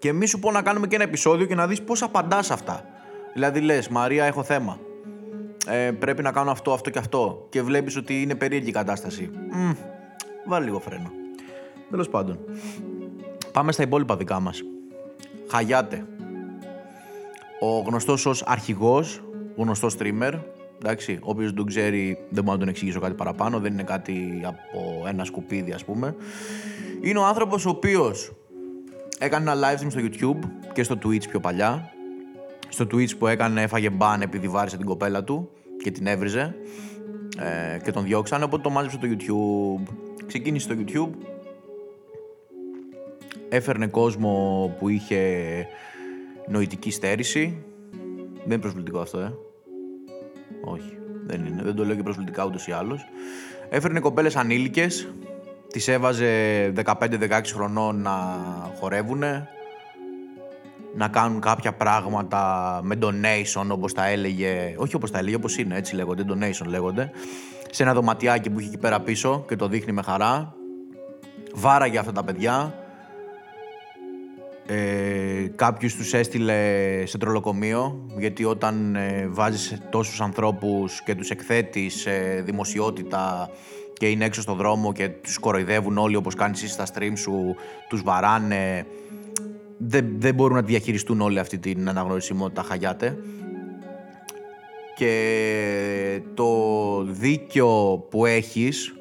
και 0.01 0.13
μη 0.13 0.25
σου 0.25 0.39
πω 0.39 0.51
να 0.51 0.61
κάνουμε 0.61 0.87
και 0.87 0.95
ένα 0.95 1.03
επεισόδιο 1.03 1.45
και 1.45 1.55
να 1.55 1.67
δεις 1.67 1.81
πώς 1.81 2.01
απαντάς 2.01 2.51
αυτά. 2.51 2.85
Δηλαδή 3.33 3.59
λες, 3.59 3.87
Μαρία 3.87 4.25
έχω 4.25 4.43
θέμα. 4.43 4.79
ε, 5.67 5.91
πρέπει 5.91 6.21
να 6.21 6.31
κάνω 6.31 6.51
αυτό, 6.51 6.73
αυτό 6.73 6.89
και 6.89 6.99
αυτό 6.99 7.45
και 7.49 7.61
βλέπεις 7.61 7.95
ότι 7.97 8.21
είναι 8.21 8.35
περίεργη 8.35 8.69
η 8.69 8.71
κατάσταση. 8.71 9.29
Μ, 9.51 9.71
βάλει 10.45 10.65
λίγο 10.65 10.79
φρένο. 10.79 11.11
Τέλος 11.89 12.09
πάντων. 12.09 12.39
Πάμε 13.51 13.71
στα 13.71 13.83
υπόλοιπα 13.83 14.15
δικά 14.17 14.39
μας. 14.39 14.61
Χαγιάτε. 15.47 16.05
Ο 17.59 17.79
γνωστός 17.79 18.25
ως 18.25 18.43
αρχηγός, 18.43 19.23
γνωστός 19.55 19.95
streamer, 19.99 20.33
εντάξει, 20.79 21.19
ο 21.21 21.29
οποίος 21.29 21.53
τον 21.53 21.65
ξέρει 21.65 22.17
δεν 22.29 22.43
μπορώ 22.43 22.55
να 22.55 22.59
τον 22.59 22.69
εξηγήσω 22.69 22.99
κάτι 22.99 23.13
παραπάνω, 23.13 23.59
δεν 23.59 23.73
είναι 23.73 23.83
κάτι 23.83 24.41
από 24.45 25.07
ένα 25.07 25.23
σκουπίδι 25.23 25.71
ας 25.71 25.85
πούμε. 25.85 26.15
Είναι 27.01 27.19
ο 27.19 27.25
άνθρωπος 27.25 27.65
ο 27.65 27.69
οποίος 27.69 28.31
έκανε 29.21 29.51
ένα 29.51 29.59
live 29.61 29.81
stream 29.81 29.91
στο 29.91 29.99
YouTube 30.01 30.49
και 30.73 30.83
στο 30.83 30.97
Twitch 31.03 31.29
πιο 31.29 31.39
παλιά. 31.39 31.91
Στο 32.69 32.85
Twitch 32.91 33.17
που 33.17 33.27
έκανε 33.27 33.61
έφαγε 33.61 33.89
ban 33.97 34.17
επειδή 34.21 34.47
βάρισε 34.47 34.77
την 34.77 34.85
κοπέλα 34.85 35.23
του 35.23 35.49
και 35.83 35.91
την 35.91 36.07
έβριζε 36.07 36.55
ε, 37.39 37.79
και 37.83 37.91
τον 37.91 38.03
διώξανε, 38.03 38.43
οπότε 38.43 38.61
το 38.63 38.69
μάζεψε 38.69 38.97
στο 38.97 39.07
YouTube. 39.11 39.93
Ξεκίνησε 40.27 40.71
στο 40.71 40.83
YouTube, 40.85 41.25
έφερνε 43.49 43.87
κόσμο 43.87 44.75
που 44.79 44.89
είχε 44.89 45.67
νοητική 46.47 46.91
στέρηση. 46.91 47.63
Δεν 48.35 48.45
είναι 48.45 48.57
προσβλητικό 48.57 48.99
αυτό, 48.99 49.19
ε. 49.19 49.33
Όχι, 50.63 50.97
δεν 51.25 51.45
είναι. 51.45 51.61
Δεν 51.63 51.75
το 51.75 51.85
λέω 51.85 51.95
και 51.95 52.03
προσβλητικά 52.03 52.45
ούτως 52.45 52.67
ή 52.67 52.71
άλλως. 52.71 53.05
Έφερνε 53.69 53.99
κοπέλες 53.99 54.35
ανήλικες, 54.35 55.13
τις 55.71 55.87
έβαζε 55.87 56.27
15-16 56.85 57.41
χρονών 57.53 58.01
να 58.01 58.11
χορεύουνε, 58.79 59.47
να 60.95 61.07
κάνουν 61.07 61.41
κάποια 61.41 61.73
πράγματα 61.73 62.79
με 62.83 62.97
donation 63.01 63.67
όπως 63.71 63.93
τα 63.93 64.05
έλεγε, 64.07 64.73
όχι 64.77 64.95
όπως 64.95 65.11
τα 65.11 65.17
έλεγε, 65.17 65.35
όπως 65.35 65.57
είναι, 65.57 65.77
έτσι 65.77 65.95
λέγονται, 65.95 66.25
donation 66.29 66.65
λέγονται, 66.65 67.11
σε 67.69 67.83
ένα 67.83 67.93
δωματιάκι 67.93 68.49
που 68.49 68.59
είχε 68.59 68.67
εκεί 68.67 68.77
πέρα 68.77 68.99
πίσω 68.99 69.45
και 69.47 69.55
το 69.55 69.67
δείχνει 69.67 69.91
με 69.91 70.01
χαρά. 70.01 70.55
Βάραγε 71.53 71.97
αυτά 71.97 72.11
τα 72.11 72.23
παιδιά, 72.23 72.73
ε, 74.73 75.51
κάποιους 75.55 75.95
τους 75.95 76.13
έστειλε 76.13 76.55
σε 77.05 77.17
τρολοκομείο 77.17 78.05
γιατί 78.17 78.45
όταν 78.45 78.95
ε, 78.95 79.27
βάζεις 79.29 79.81
τόσους 79.89 80.21
ανθρώπους 80.21 81.01
και 81.03 81.15
τους 81.15 81.29
εκθέτεις 81.29 81.93
σε 81.93 82.11
δημοσιότητα 82.45 83.49
και 83.93 84.09
είναι 84.09 84.25
έξω 84.25 84.41
στο 84.41 84.53
δρόμο 84.53 84.93
και 84.93 85.09
τους 85.09 85.37
κοροϊδεύουν 85.37 85.97
όλοι 85.97 86.15
όπως 86.15 86.35
κάνεις 86.35 86.63
εσύ 86.63 86.71
στα 86.71 86.85
stream 86.93 87.11
σου, 87.15 87.55
τους 87.89 88.03
βαράνε 88.03 88.85
δεν, 89.77 90.05
δεν 90.17 90.33
μπορούν 90.33 90.55
να 90.55 90.61
διαχειριστούν 90.63 91.21
όλη 91.21 91.39
αυτή 91.39 91.57
την 91.57 91.89
αναγνωρισιμότητα 91.89 92.63
χαγιάτε 92.63 93.17
και 94.95 96.21
το 96.33 96.51
δίκιο 97.03 98.05
που 98.09 98.25
έχεις 98.25 98.93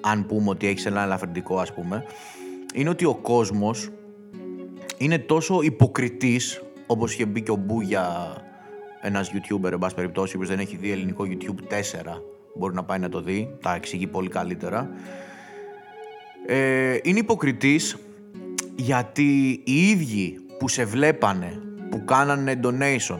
αν 0.00 0.26
πούμε 0.26 0.50
ότι 0.50 0.66
έχεις 0.66 0.86
ένα 0.86 1.02
ελαφρυντικό 1.02 1.58
ας 1.58 1.74
πούμε 1.74 2.04
είναι 2.74 2.88
ότι 2.88 3.04
ο 3.04 3.14
κόσμος 3.14 3.90
είναι 4.98 5.18
τόσο 5.18 5.62
υποκριτής 5.62 6.62
όπως 6.86 7.12
είχε 7.12 7.26
μπει 7.26 7.42
και 7.42 7.50
ο 7.50 7.56
Μπούγια 7.56 8.36
ένας 9.00 9.30
YouTuber 9.32 9.72
εν 9.72 9.78
πάση 9.78 9.94
περιπτώσει 9.94 10.38
που 10.38 10.46
δεν 10.46 10.58
έχει 10.58 10.76
δει 10.76 10.90
ελληνικό 10.90 11.24
YouTube 11.28 11.72
4 11.72 12.20
μπορεί 12.54 12.74
να 12.74 12.84
πάει 12.84 12.98
να 12.98 13.08
το 13.08 13.20
δει, 13.20 13.56
τα 13.62 13.74
εξηγεί 13.74 14.06
πολύ 14.06 14.28
καλύτερα 14.28 14.90
ε, 16.46 16.98
είναι 17.02 17.18
υποκριτής 17.18 17.96
γιατί 18.76 19.62
οι 19.64 19.88
ίδιοι 19.88 20.40
που 20.58 20.68
σε 20.68 20.84
βλέπανε, 20.84 21.60
που 21.90 22.04
κάνανε 22.04 22.60
donation, 22.62 23.18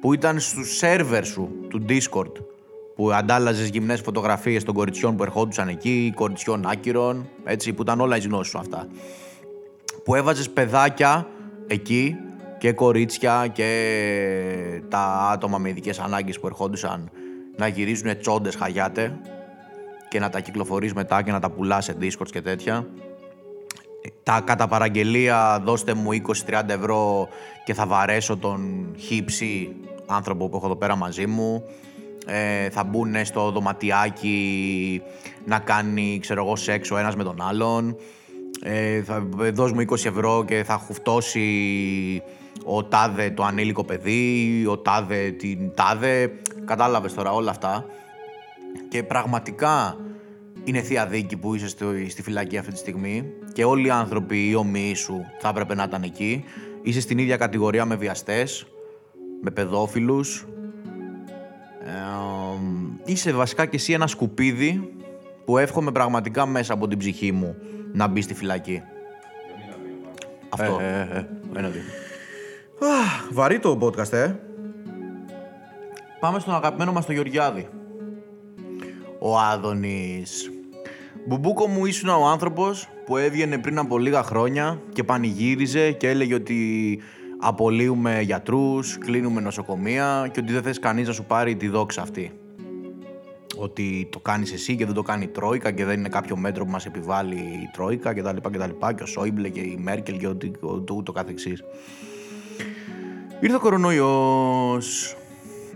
που 0.00 0.12
ήταν 0.12 0.40
στους 0.40 0.76
σερβερ 0.76 1.24
σου 1.24 1.50
του 1.68 1.84
Discord, 1.88 2.32
που 2.94 3.12
αντάλλαζες 3.12 3.68
γυμνές 3.68 4.00
φωτογραφίες 4.00 4.64
των 4.64 4.74
κοριτσιών 4.74 5.16
που 5.16 5.22
ερχόντουσαν 5.22 5.68
εκεί, 5.68 6.12
κοριτσιών 6.14 6.66
άκυρων, 6.66 7.28
έτσι, 7.44 7.72
που 7.72 7.82
ήταν 7.82 8.00
όλα 8.00 8.16
εις 8.16 8.26
γνώση 8.26 8.50
σου 8.50 8.58
αυτά. 8.58 8.88
Που 10.06 10.14
έβαζες 10.14 10.50
παιδάκια 10.50 11.26
εκεί 11.66 12.16
και 12.58 12.72
κορίτσια 12.72 13.46
και 13.52 14.82
τα 14.88 15.28
άτομα 15.32 15.58
με 15.58 15.68
ειδικές 15.68 15.98
ανάγκες 15.98 16.40
που 16.40 16.46
ερχόντουσαν 16.46 17.10
να 17.56 17.66
γυρίζουν 17.66 18.18
τσόντες 18.18 18.54
χαγιάτε 18.54 19.18
και 20.08 20.18
να 20.18 20.30
τα 20.30 20.40
κυκλοφορείς 20.40 20.94
μετά 20.94 21.22
και 21.22 21.32
να 21.32 21.40
τα 21.40 21.50
πουλάς 21.50 21.84
σε 21.84 21.96
Discord 22.00 22.30
και 22.30 22.40
τέτοια 22.42 22.86
τα 24.22 24.40
κατά 24.44 24.68
παραγγελία 24.68 25.60
δώστε 25.64 25.94
μου 25.94 26.10
20-30 26.48 26.68
ευρώ 26.68 27.28
και 27.64 27.74
θα 27.74 27.86
βαρέσω 27.86 28.36
τον 28.36 28.86
χύψη 28.98 29.76
άνθρωπο 30.06 30.48
που 30.48 30.56
έχω 30.56 30.66
εδώ 30.66 30.76
πέρα 30.76 30.96
μαζί 30.96 31.26
μου. 31.26 31.62
Ε, 32.26 32.70
θα 32.70 32.84
μπουν 32.84 33.24
στο 33.24 33.50
δωματιάκι 33.50 35.02
να 35.44 35.58
κάνει 35.58 36.18
ξέρω 36.20 36.44
εγώ 36.44 36.56
σεξ 36.56 36.90
ο 36.90 36.96
ένας 36.96 37.16
με 37.16 37.24
τον 37.24 37.42
άλλον. 37.42 37.96
Ε, 38.62 39.02
θα 39.02 39.26
δώσ' 39.52 39.72
μου 39.72 39.80
20 39.80 40.04
ευρώ 40.04 40.44
και 40.44 40.64
θα 40.64 40.74
χουφτώσει 40.74 41.42
ο 42.64 42.84
τάδε 42.84 43.30
το 43.30 43.44
ανήλικο 43.44 43.84
παιδί, 43.84 44.64
ο 44.68 44.78
τάδε 44.78 45.30
την 45.30 45.74
τάδε. 45.74 46.32
Κατάλαβες 46.64 47.14
τώρα 47.14 47.32
όλα 47.32 47.50
αυτά. 47.50 47.84
Και 48.88 49.02
πραγματικά 49.02 49.96
είναι 50.64 50.80
θεία 50.80 51.06
δίκη 51.06 51.36
που 51.36 51.54
είσαι 51.54 51.68
στη 52.08 52.22
φυλακή 52.22 52.58
αυτή 52.58 52.72
τη 52.72 52.78
στιγμή 52.78 53.32
και 53.52 53.64
όλοι 53.64 53.86
οι 53.86 53.90
άνθρωποι 53.90 54.48
οι 54.48 54.54
ομοίοι 54.54 54.94
σου 54.94 55.24
θα 55.40 55.48
έπρεπε 55.48 55.74
να 55.74 55.82
ήταν 55.82 56.02
εκεί. 56.02 56.44
Είσαι 56.82 57.00
στην 57.00 57.18
ίδια 57.18 57.36
κατηγορία 57.36 57.84
με 57.84 57.96
βιαστές, 57.96 58.66
με 59.42 59.50
παιδόφιλους. 59.50 60.46
Ε, 61.80 61.90
είσαι 63.04 63.32
βασικά 63.32 63.66
και 63.66 63.76
εσύ 63.76 63.92
ένα 63.92 64.06
σκουπίδι 64.06 64.90
που 65.44 65.58
εύχομαι 65.58 65.92
πραγματικά 65.92 66.46
μέσα 66.46 66.72
από 66.72 66.88
την 66.88 66.98
ψυχή 66.98 67.32
μου 67.32 67.56
να 67.96 68.06
μπει 68.06 68.20
στη 68.20 68.34
φυλακή. 68.34 68.82
Αυτό. 70.48 70.78
Ε, 70.80 71.08
ε, 71.12 71.18
ε, 71.18 71.26
ένα 71.58 71.68
δύο. 71.68 71.82
Βαρύ 73.32 73.58
το 73.58 73.78
podcast, 73.80 74.12
ε. 74.12 74.34
Πάμε 76.20 76.38
στον 76.38 76.54
αγαπημένο 76.54 76.92
μας 76.92 77.06
το 77.06 77.12
Γεωργιάδη. 77.12 77.68
Ο 79.18 79.38
Άδωνης. 79.38 80.50
Μπουμπούκο 81.26 81.66
μου 81.66 81.86
ήσουν 81.86 82.08
ο 82.08 82.26
άνθρωπος 82.26 82.88
που 83.06 83.16
έβγαινε 83.16 83.58
πριν 83.58 83.78
από 83.78 83.98
λίγα 83.98 84.22
χρόνια 84.22 84.80
και 84.92 85.04
πανηγύριζε 85.04 85.92
και 85.92 86.08
έλεγε 86.08 86.34
ότι 86.34 87.00
απολύουμε 87.40 88.20
γιατρούς, 88.20 88.98
κλείνουμε 88.98 89.40
νοσοκομεία 89.40 90.28
και 90.32 90.40
ότι 90.40 90.52
δεν 90.52 90.62
θες 90.62 90.78
κανείς 90.78 91.06
να 91.06 91.12
σου 91.12 91.24
πάρει 91.24 91.56
τη 91.56 91.68
δόξα 91.68 92.02
αυτή. 92.02 92.32
Ότι 93.58 94.08
το 94.10 94.18
κάνεις 94.18 94.52
εσύ 94.52 94.76
και 94.76 94.84
δεν 94.84 94.94
το 94.94 95.02
κάνει 95.02 95.24
η 95.24 95.28
Τρόικα 95.28 95.70
και 95.70 95.84
δεν 95.84 95.98
είναι 95.98 96.08
κάποιο 96.08 96.36
μέτρο 96.36 96.64
που 96.64 96.70
μας 96.70 96.86
επιβάλλει 96.86 97.34
η 97.34 97.70
Τρόικα 97.72 98.14
και 98.14 98.22
τα 98.22 98.32
λοιπά 98.32 98.50
και 98.50 98.58
τα 98.58 98.66
λοιπά 98.66 98.92
και 98.92 99.02
ο 99.02 99.06
Σόιμπλε 99.06 99.48
και 99.48 99.60
η 99.60 99.78
Μέρκελ 99.80 100.18
και 100.18 100.26
ό,τι 100.26 100.50
το, 100.86 100.94
ούτω 100.94 101.12
καθεξής. 101.12 101.64
Ήρθε 103.40 103.56
ο 103.56 103.60
κορονοϊός, 103.60 105.16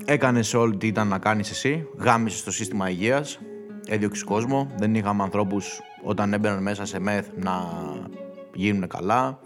έκανες 0.04 0.54
ό,τι 0.54 0.86
ήταν 0.86 1.08
να 1.08 1.18
κάνεις 1.18 1.50
εσύ, 1.50 1.86
γάμισες 1.98 2.42
το 2.42 2.50
σύστημα 2.50 2.90
υγείας, 2.90 3.38
έδιωξες 3.86 4.24
κόσμο, 4.24 4.70
δεν 4.78 4.94
είχαμε 4.94 5.22
ανθρώπους 5.22 5.80
όταν 6.02 6.32
έμπαιναν 6.32 6.62
μέσα 6.62 6.84
σε 6.84 7.00
μεθ 7.00 7.28
να 7.36 7.52
γίνουν 8.54 8.88
καλά. 8.88 9.40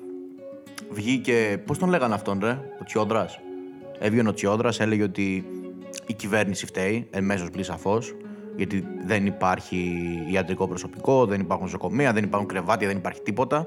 Βγήκε, 0.91 1.63
πώς 1.67 1.79
τον 1.79 1.89
λέγανε 1.89 2.15
αυτόν 2.15 2.39
ρε, 2.43 2.51
ο 2.81 2.85
Τσιόδρας; 2.85 3.39
Έβγαινε 3.99 4.29
ο 4.29 4.33
Τσιόδρας, 4.33 4.81
έλεγε 4.81 5.03
ότι 5.03 5.45
η 6.07 6.13
κυβέρνηση 6.13 6.67
φταίει, 6.67 7.07
εν 7.11 7.25
μέσω 7.25 7.49
πλή 7.53 7.63
σαφώς, 7.63 8.15
γιατί 8.57 8.87
δεν 9.07 9.27
υπάρχει 9.27 10.01
ιατρικό 10.31 10.69
προσωπικό, 10.69 11.27
δεν 11.27 11.41
υπάρχουν 11.41 11.67
νοσοκομεία, 11.67 12.13
δεν 12.13 12.25
υπάρχουν 12.25 12.49
κρεβάτια, 12.49 12.89
δεν 12.89 12.97
υπάρχει 12.97 13.21
τίποτα. 13.21 13.67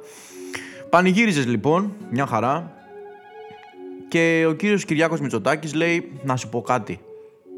Πανηγύριζες 0.90 1.46
λοιπόν, 1.46 1.94
μια 2.10 2.26
χαρά, 2.26 2.78
και 4.08 4.46
ο 4.50 4.54
κύριος 4.54 4.86
Κυριάκος 4.86 5.20
Μητσοτάκης 5.20 5.74
λέει, 5.74 6.12
να 6.24 6.36
σου 6.36 6.50
πω 6.50 6.62
κάτι, 6.62 7.00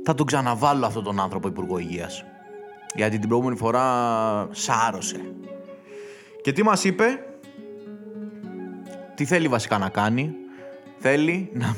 θα 0.04 0.14
τον 0.14 0.26
ξαναβάλω 0.26 0.86
αυτόν 0.86 1.04
τον 1.04 1.20
άνθρωπο 1.20 1.48
Υπουργό 1.48 1.78
Υγείας. 1.78 2.24
Γιατί 2.96 3.20
την 3.20 3.28
προηγούμενη 3.28 3.58
φορά 3.58 4.48
σάρωσε. 4.52 5.34
Και 6.42 6.52
τι 6.52 6.64
μας 6.64 6.84
είπε, 6.84 7.06
τι 9.16 9.26
θέλει 9.26 9.48
βασικά 9.48 9.78
να 9.78 9.90
κάνει, 9.90 10.32
θέλει 10.98 11.50
να... 11.54 11.76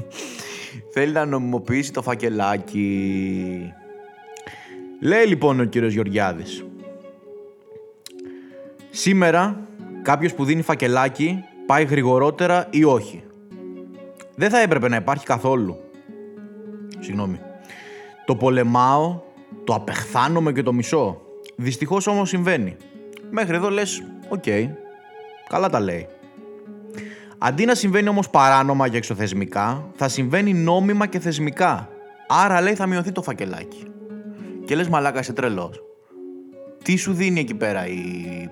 θέλει 0.94 1.12
να 1.12 1.24
νομιμοποιήσει 1.24 1.92
το 1.92 2.02
φακελάκι. 2.02 3.72
Λέει 5.04 5.26
λοιπόν 5.26 5.60
ο 5.60 5.64
κύριος 5.64 5.92
Γεωργιάδης. 5.92 6.64
Σήμερα 8.90 9.60
κάποιος 10.02 10.34
που 10.34 10.44
δίνει 10.44 10.62
φακελάκι 10.62 11.44
πάει 11.66 11.84
γρηγορότερα 11.84 12.66
ή 12.70 12.84
όχι. 12.84 13.22
Δεν 14.34 14.50
θα 14.50 14.58
έπρεπε 14.58 14.88
να 14.88 14.96
υπάρχει 14.96 15.24
καθόλου. 15.24 15.76
Συγγνώμη. 16.98 17.40
Το 18.26 18.36
πολεμάω 18.36 19.20
το 19.64 19.74
απεχθάνομαι 19.74 20.52
και 20.52 20.62
το 20.62 20.72
μισό. 20.72 21.20
Δυστυχώς 21.56 22.06
όμως 22.06 22.28
συμβαίνει. 22.28 22.76
Μέχρι 23.30 23.54
εδώ 23.56 23.70
λες, 23.70 24.02
οκέι, 24.28 24.44
καλά 25.48 25.68
τα 25.68 25.80
λέει. 25.80 26.06
Αντί 27.38 27.64
να 27.64 27.74
συμβαίνει 27.74 28.08
όμως 28.08 28.30
παράνομα 28.30 28.88
και 28.88 28.96
εξωθεσμικά, 28.96 29.90
θα 29.94 30.08
συμβαίνει 30.08 30.54
νόμιμα 30.54 31.06
και 31.06 31.18
θεσμικά. 31.18 31.88
Άρα 32.28 32.60
λέει 32.60 32.74
θα 32.74 32.86
μειωθεί 32.86 33.12
το 33.12 33.22
φακελάκι. 33.22 33.93
Και 34.64 34.74
λες 34.74 34.88
μαλάκα 34.88 35.20
είσαι 35.20 35.32
τρελός. 35.32 35.82
Τι 36.82 36.96
σου 36.96 37.12
δίνει 37.12 37.40
εκεί 37.40 37.54
πέρα 37.54 37.86
η, 37.86 38.00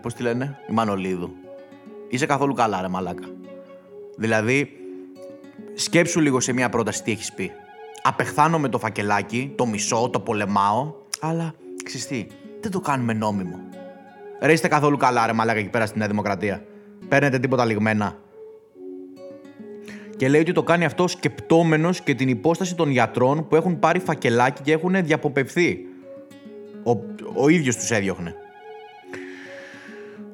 πώς 0.03 0.15
τη 0.15 0.23
λένε, 0.23 0.59
η 0.69 0.73
Μανολίδου; 0.73 1.31
Είσαι 2.09 2.27
καθόλου 2.27 2.55
καλά 2.55 2.81
ρε 2.81 2.89
μαλάκα. 2.89 3.27
Δηλαδή, 4.17 4.71
σκέψου 5.75 6.21
λίγο 6.21 6.41
σε 6.41 6.53
μια 6.53 6.69
πρόταση 6.69 7.03
τι 7.03 7.11
έχεις 7.11 7.33
πει. 7.33 7.53
Απεχθάνομαι 8.03 8.69
το 8.69 8.79
φακελάκι, 8.79 9.53
το 9.57 9.67
μισό, 9.67 10.11
το 10.13 10.21
πολεμάω, 10.21 10.93
αλλά 11.21 11.55
ξυστή, 11.85 12.27
δεν 12.61 12.71
το 12.71 12.81
κάνουμε 12.81 13.13
νόμιμο. 13.13 13.59
Ρε 14.41 14.53
είστε 14.53 14.69
καθόλου 14.69 14.97
καλά 14.97 15.27
ρε 15.27 15.33
μαλάκα 15.33 15.59
εκεί 15.59 15.69
πέρα 15.69 15.87
στην 15.87 15.99
Νέα 15.99 16.09
Δημοκρατία. 16.09 16.65
Παίρνετε 17.09 17.39
τίποτα 17.39 17.65
λιγμένα. 17.65 18.19
Και 20.17 20.29
λέει 20.29 20.41
ότι 20.41 20.53
το 20.53 20.63
κάνει 20.63 20.85
αυτό 20.85 21.09
σκεπτόμενος 21.09 22.01
και 22.01 22.15
την 22.15 22.29
υπόσταση 22.29 22.75
των 22.75 22.91
γιατρών 22.91 23.49
που 23.49 23.57
έχουν 23.57 23.79
πάρει 23.79 23.99
φακελάκι 23.99 24.63
και 24.63 24.73
έχουν 24.73 25.05
διαποπευθεί. 25.05 25.87
Ο, 26.85 26.91
ο 27.35 27.49
ίδιος 27.49 27.77
τους 27.77 27.91
έδιωχνε. 27.91 28.35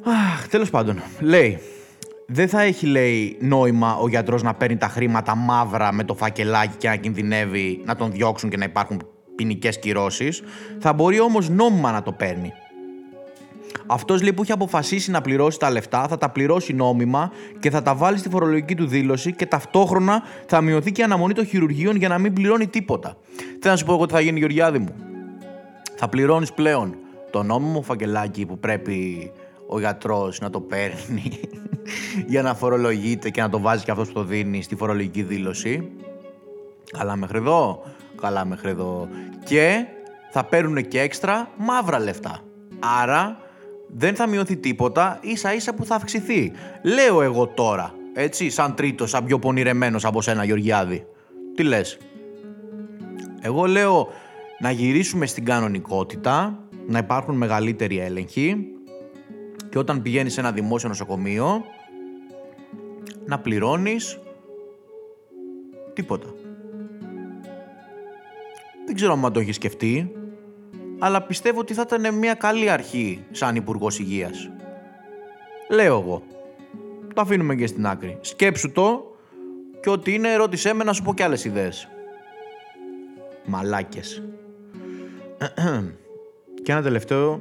Αχ, 0.05 0.49
τέλος 0.49 0.71
πάντων. 0.71 1.03
Λέει, 1.21 1.59
δεν 2.27 2.49
θα 2.49 2.61
έχει 2.63 2.87
λέει 2.87 3.37
νόημα 3.41 3.97
ο 3.97 4.09
γιατρός 4.09 4.43
να 4.43 4.55
παίρνει 4.55 4.77
τα 4.77 4.89
χρήματα 4.89 5.35
μαύρα 5.35 5.93
με 5.93 6.05
το 6.05 6.15
φακελάκι 6.15 6.77
και 6.77 6.89
να 6.89 6.97
κινδυνεύει 6.97 7.83
να 7.85 7.97
τον 7.97 8.13
διώξουν 8.13 8.51
και 8.51 8.57
να 8.57 8.65
υπάρχουν 8.65 9.03
ποινικές 9.37 9.79
κυρώσεις. 9.79 10.43
Θα 10.79 10.93
μπορεί 10.93 11.21
όμως 11.21 11.49
νόμιμα 11.49 11.93
να 11.93 12.03
το 12.03 12.13
παίρνει. 12.13 12.53
Αυτός 13.87 14.23
λέει 14.23 14.33
που 14.33 14.43
έχει 14.43 14.53
αποφασίσει 14.53 15.11
να 15.11 15.21
πληρώσει 15.21 15.59
τα 15.59 15.71
λεφτά, 15.71 16.09
θα 16.09 16.19
τα 16.19 16.31
πληρώσει 16.31 16.73
νόμιμα 16.73 17.33
και 17.61 17.71
θα 17.71 17.83
τα 17.83 17.95
βάλει 17.95 18.19
στη 18.19 18.29
φορολογική 18.29 18.75
του 18.75 18.87
δήλωση 18.87 19.33
και 19.33 19.47
ταυτόχρονα 19.47 20.23
θα 20.47 20.61
μειωθεί 20.61 20.93
και 20.93 21.01
η 21.01 21.05
αναμονή 21.05 21.35
των 21.35 21.47
χειρουργείων 21.47 21.97
για 21.97 22.09
να 22.09 22.19
μην 22.19 22.33
πληρώνει 22.33 22.67
τίποτα. 22.67 23.17
Θέλω 23.37 23.73
να 23.73 23.77
σου 23.77 23.85
πω 23.85 23.93
εγώ 23.93 24.07
τι 24.07 24.13
θα 24.13 24.21
γίνει, 24.21 24.39
Γεωργιάδη 24.39 24.79
μου. 24.79 24.95
Θα 26.01 26.09
πληρώνεις 26.09 26.53
πλέον 26.53 26.95
το 27.31 27.43
νόμιμο 27.43 27.83
φακελάκι 27.83 28.47
που 28.47 28.59
πρέπει 28.59 29.33
ο 29.67 29.79
γιατρός 29.79 30.41
να 30.41 30.51
το 30.51 30.61
παίρνει 30.61 31.41
για 32.33 32.43
να 32.43 32.55
φορολογείται 32.55 33.31
και 33.31 33.41
να 33.41 33.49
το 33.49 33.61
βάζει 33.61 33.85
και 33.85 33.91
αυτός 33.91 34.09
που 34.09 34.13
το 34.13 34.23
δίνει 34.23 34.63
στη 34.63 34.77
φορολογική 34.77 35.23
δήλωση. 35.23 35.91
Καλά 36.99 37.17
μέχρι 37.17 37.39
εδώ. 37.39 37.83
Καλά 38.21 38.45
μέχρι 38.45 38.71
εδώ. 38.71 39.09
Και 39.45 39.87
θα 40.31 40.45
παίρνουν 40.45 40.89
και 40.89 41.01
έξτρα 41.01 41.51
μαύρα 41.57 41.99
λεφτά. 41.99 42.41
Άρα 43.03 43.37
δεν 43.87 44.15
θα 44.15 44.27
μειωθεί 44.27 44.57
τίποτα, 44.57 45.19
ίσα 45.21 45.55
ίσα 45.55 45.75
που 45.75 45.85
θα 45.85 45.95
αυξηθεί. 45.95 46.53
Λέω 46.83 47.23
εγώ 47.23 47.47
τώρα, 47.47 47.95
έτσι, 48.15 48.51
σαν 48.51 48.75
τρίτος, 48.75 49.11
σαν 49.11 49.25
πιο 49.25 49.39
πονηρεμένος 49.39 50.05
από 50.05 50.23
σένα 50.23 50.45
Γεωργιάδη. 50.45 51.07
Τι 51.55 51.63
λες; 51.63 51.99
Εγώ 53.41 53.67
λέω 53.67 54.09
να 54.59 54.71
γυρίσουμε 54.71 55.27
στην 55.27 55.45
κανονικότητα, 55.45 56.69
να 56.87 56.99
υπάρχουν 56.99 57.37
μεγαλύτεροι 57.37 57.99
έλεγχοι 57.99 58.67
και 59.69 59.79
όταν 59.79 60.03
πηγαίνεις 60.03 60.33
σε 60.33 60.41
ένα 60.41 60.53
δημόσιο 60.53 60.89
νοσοκομείο 60.89 61.65
να 63.25 63.39
πληρώνεις 63.39 64.19
τίποτα. 65.93 66.35
Δεν 68.87 68.95
ξέρω 68.95 69.13
αν 69.13 69.33
το 69.33 69.41
έχεις 69.41 69.55
σκεφτεί, 69.55 70.13
αλλά 70.99 71.23
πιστεύω 71.23 71.61
ότι 71.61 71.75
θα 71.75 71.85
ήταν 71.87 72.15
μια 72.15 72.35
καλή 72.35 72.71
αρχή 72.71 73.25
σαν 73.31 73.57
υπουργός 73.57 73.99
Υγείας. 73.99 74.51
Λέω 75.71 75.99
εγώ. 75.99 76.23
Το 77.15 77.21
αφήνουμε 77.21 77.55
και 77.55 77.67
στην 77.67 77.87
άκρη. 77.87 78.19
Σκέψου 78.21 78.73
το 78.73 79.17
και 79.81 79.91
ό,τι 79.91 80.15
είναι 80.15 80.37
ρώτησέ 80.37 80.73
με 80.73 80.85
να 80.85 80.93
σου 80.93 81.03
πω 81.03 81.15
και 81.15 81.23
άλλες 81.23 81.45
ιδέες. 81.45 81.89
Μαλάκες. 83.45 84.23
και 86.63 86.73
ένα 86.73 86.83
τελευταίο. 86.83 87.41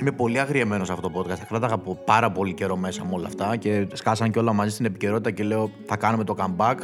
Είμαι 0.00 0.12
πολύ 0.12 0.40
αγριεμένος 0.40 0.86
σε 0.86 0.92
αυτό 0.92 1.10
το 1.10 1.20
podcast. 1.20 1.38
Κράταγα 1.48 1.74
από 1.74 2.02
πάρα 2.04 2.32
πολύ 2.32 2.54
καιρό 2.54 2.76
μέσα 2.76 3.04
με 3.04 3.10
όλα 3.14 3.26
αυτά 3.26 3.56
και 3.56 3.86
σκάσαν 3.92 4.30
και 4.30 4.38
όλα 4.38 4.52
μαζί 4.52 4.70
στην 4.70 4.84
επικαιρότητα 4.84 5.30
και 5.30 5.42
λέω 5.42 5.70
θα 5.84 5.96
κάνουμε 5.96 6.24
το 6.24 6.34
comeback 6.38 6.76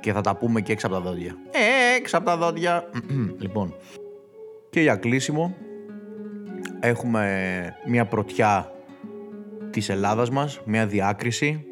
και 0.00 0.12
θα 0.12 0.20
τα 0.20 0.36
πούμε 0.36 0.60
και 0.60 0.72
έξω 0.72 0.86
από 0.86 0.96
τα 0.96 1.00
δόντια. 1.02 1.36
Ε, 1.50 1.96
έξω 1.96 2.16
από 2.16 2.26
τα 2.26 2.36
δόντια. 2.36 2.90
λοιπόν, 3.42 3.74
και 4.70 4.80
για 4.80 4.96
κλείσιμο 4.96 5.54
έχουμε 6.80 7.74
μια 7.86 8.04
πρωτιά 8.04 8.72
της 9.70 9.88
Ελλάδας 9.88 10.30
μας, 10.30 10.60
μια 10.64 10.86
διάκριση. 10.86 11.64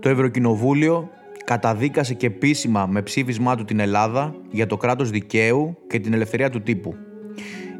Το 0.00 0.08
Ευρωκοινοβούλιο 0.08 1.10
καταδίκασε 1.50 2.14
και 2.14 2.26
επίσημα 2.26 2.86
με 2.86 3.02
ψήφισμά 3.02 3.56
του 3.56 3.64
την 3.64 3.80
Ελλάδα 3.80 4.34
για 4.50 4.66
το 4.66 4.76
κράτος 4.76 5.10
δικαίου 5.10 5.76
και 5.88 5.98
την 5.98 6.12
ελευθερία 6.12 6.50
του 6.50 6.62
τύπου. 6.62 6.94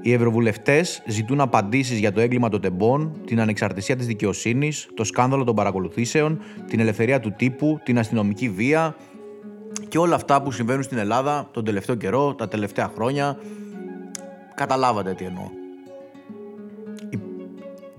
Οι 0.03 0.13
ευρωβουλευτές 0.13 1.03
ζητούν 1.07 1.41
απαντήσεις 1.41 1.99
για 1.99 2.13
το 2.13 2.21
έγκλημα 2.21 2.49
των 2.49 2.61
τεμπών, 2.61 3.17
την 3.27 3.41
ανεξαρτησία 3.41 3.97
της 3.97 4.07
δικαιοσύνης, 4.07 4.89
το 4.95 5.05
σκάνδαλο 5.05 5.45
των 5.45 5.55
παρακολουθήσεων, 5.55 6.41
την 6.67 6.81
ελευθερία 6.81 7.21
του 7.21 7.35
τύπου, 7.37 7.81
την 7.85 7.99
αστυνομική 7.99 8.49
βία 8.49 8.97
και 9.89 9.99
όλα 9.99 10.15
αυτά 10.15 10.43
που 10.43 10.53
συμβαίνουν 10.53 10.83
στην 10.83 10.99
Ελλάδα 10.99 11.49
τον 11.53 11.65
τελευταίο 11.65 11.95
καιρό, 11.95 12.35
τα 12.35 12.49
τελευταία 12.49 12.91
χρόνια, 12.95 13.39
Καταλάβατε 14.55 15.15
τι 15.15 15.25
εννοώ. 15.25 15.45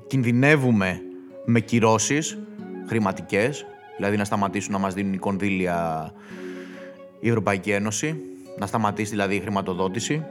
Κινδυνεύουμε 0.08 1.02
με 1.46 1.60
κυρώσεις 1.60 2.38
χρηματικές, 2.88 3.66
δηλαδή 4.02 4.18
να 4.18 4.26
σταματήσουν 4.26 4.72
να 4.72 4.78
μας 4.78 4.94
δίνουν 4.94 5.20
κονδύλια 5.20 6.12
η 7.20 7.28
Ευρωπαϊκή 7.28 7.72
Ένωση, 7.72 8.16
να 8.58 8.66
σταματήσει 8.66 9.10
δηλαδή 9.10 9.36
η 9.36 9.40
χρηματοδότηση. 9.40 10.26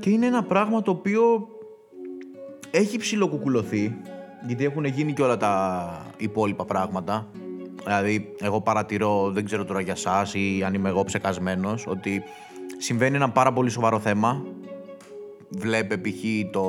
Και 0.00 0.10
είναι 0.10 0.26
ένα 0.26 0.42
πράγμα 0.42 0.82
το 0.82 0.90
οποίο 0.90 1.48
έχει 2.70 2.98
ψηλοκουκουλωθεί, 2.98 3.96
γιατί 4.46 4.64
έχουν 4.64 4.84
γίνει 4.84 5.12
και 5.12 5.22
όλα 5.22 5.36
τα 5.36 6.06
υπόλοιπα 6.16 6.64
πράγματα. 6.64 7.28
Δηλαδή, 7.84 8.34
εγώ 8.40 8.60
παρατηρώ, 8.60 9.30
δεν 9.30 9.44
ξέρω 9.44 9.64
τώρα 9.64 9.80
για 9.80 9.92
εσά 9.92 10.26
ή 10.32 10.62
αν 10.62 10.74
είμαι 10.74 10.88
εγώ 10.88 11.04
ψεκασμένος, 11.04 11.86
ότι 11.86 12.22
συμβαίνει 12.78 13.16
ένα 13.16 13.30
πάρα 13.30 13.52
πολύ 13.52 13.70
σοβαρό 13.70 13.98
θέμα. 13.98 14.42
Βλέπε 15.48 15.96
π.χ. 15.96 16.50
το... 16.52 16.62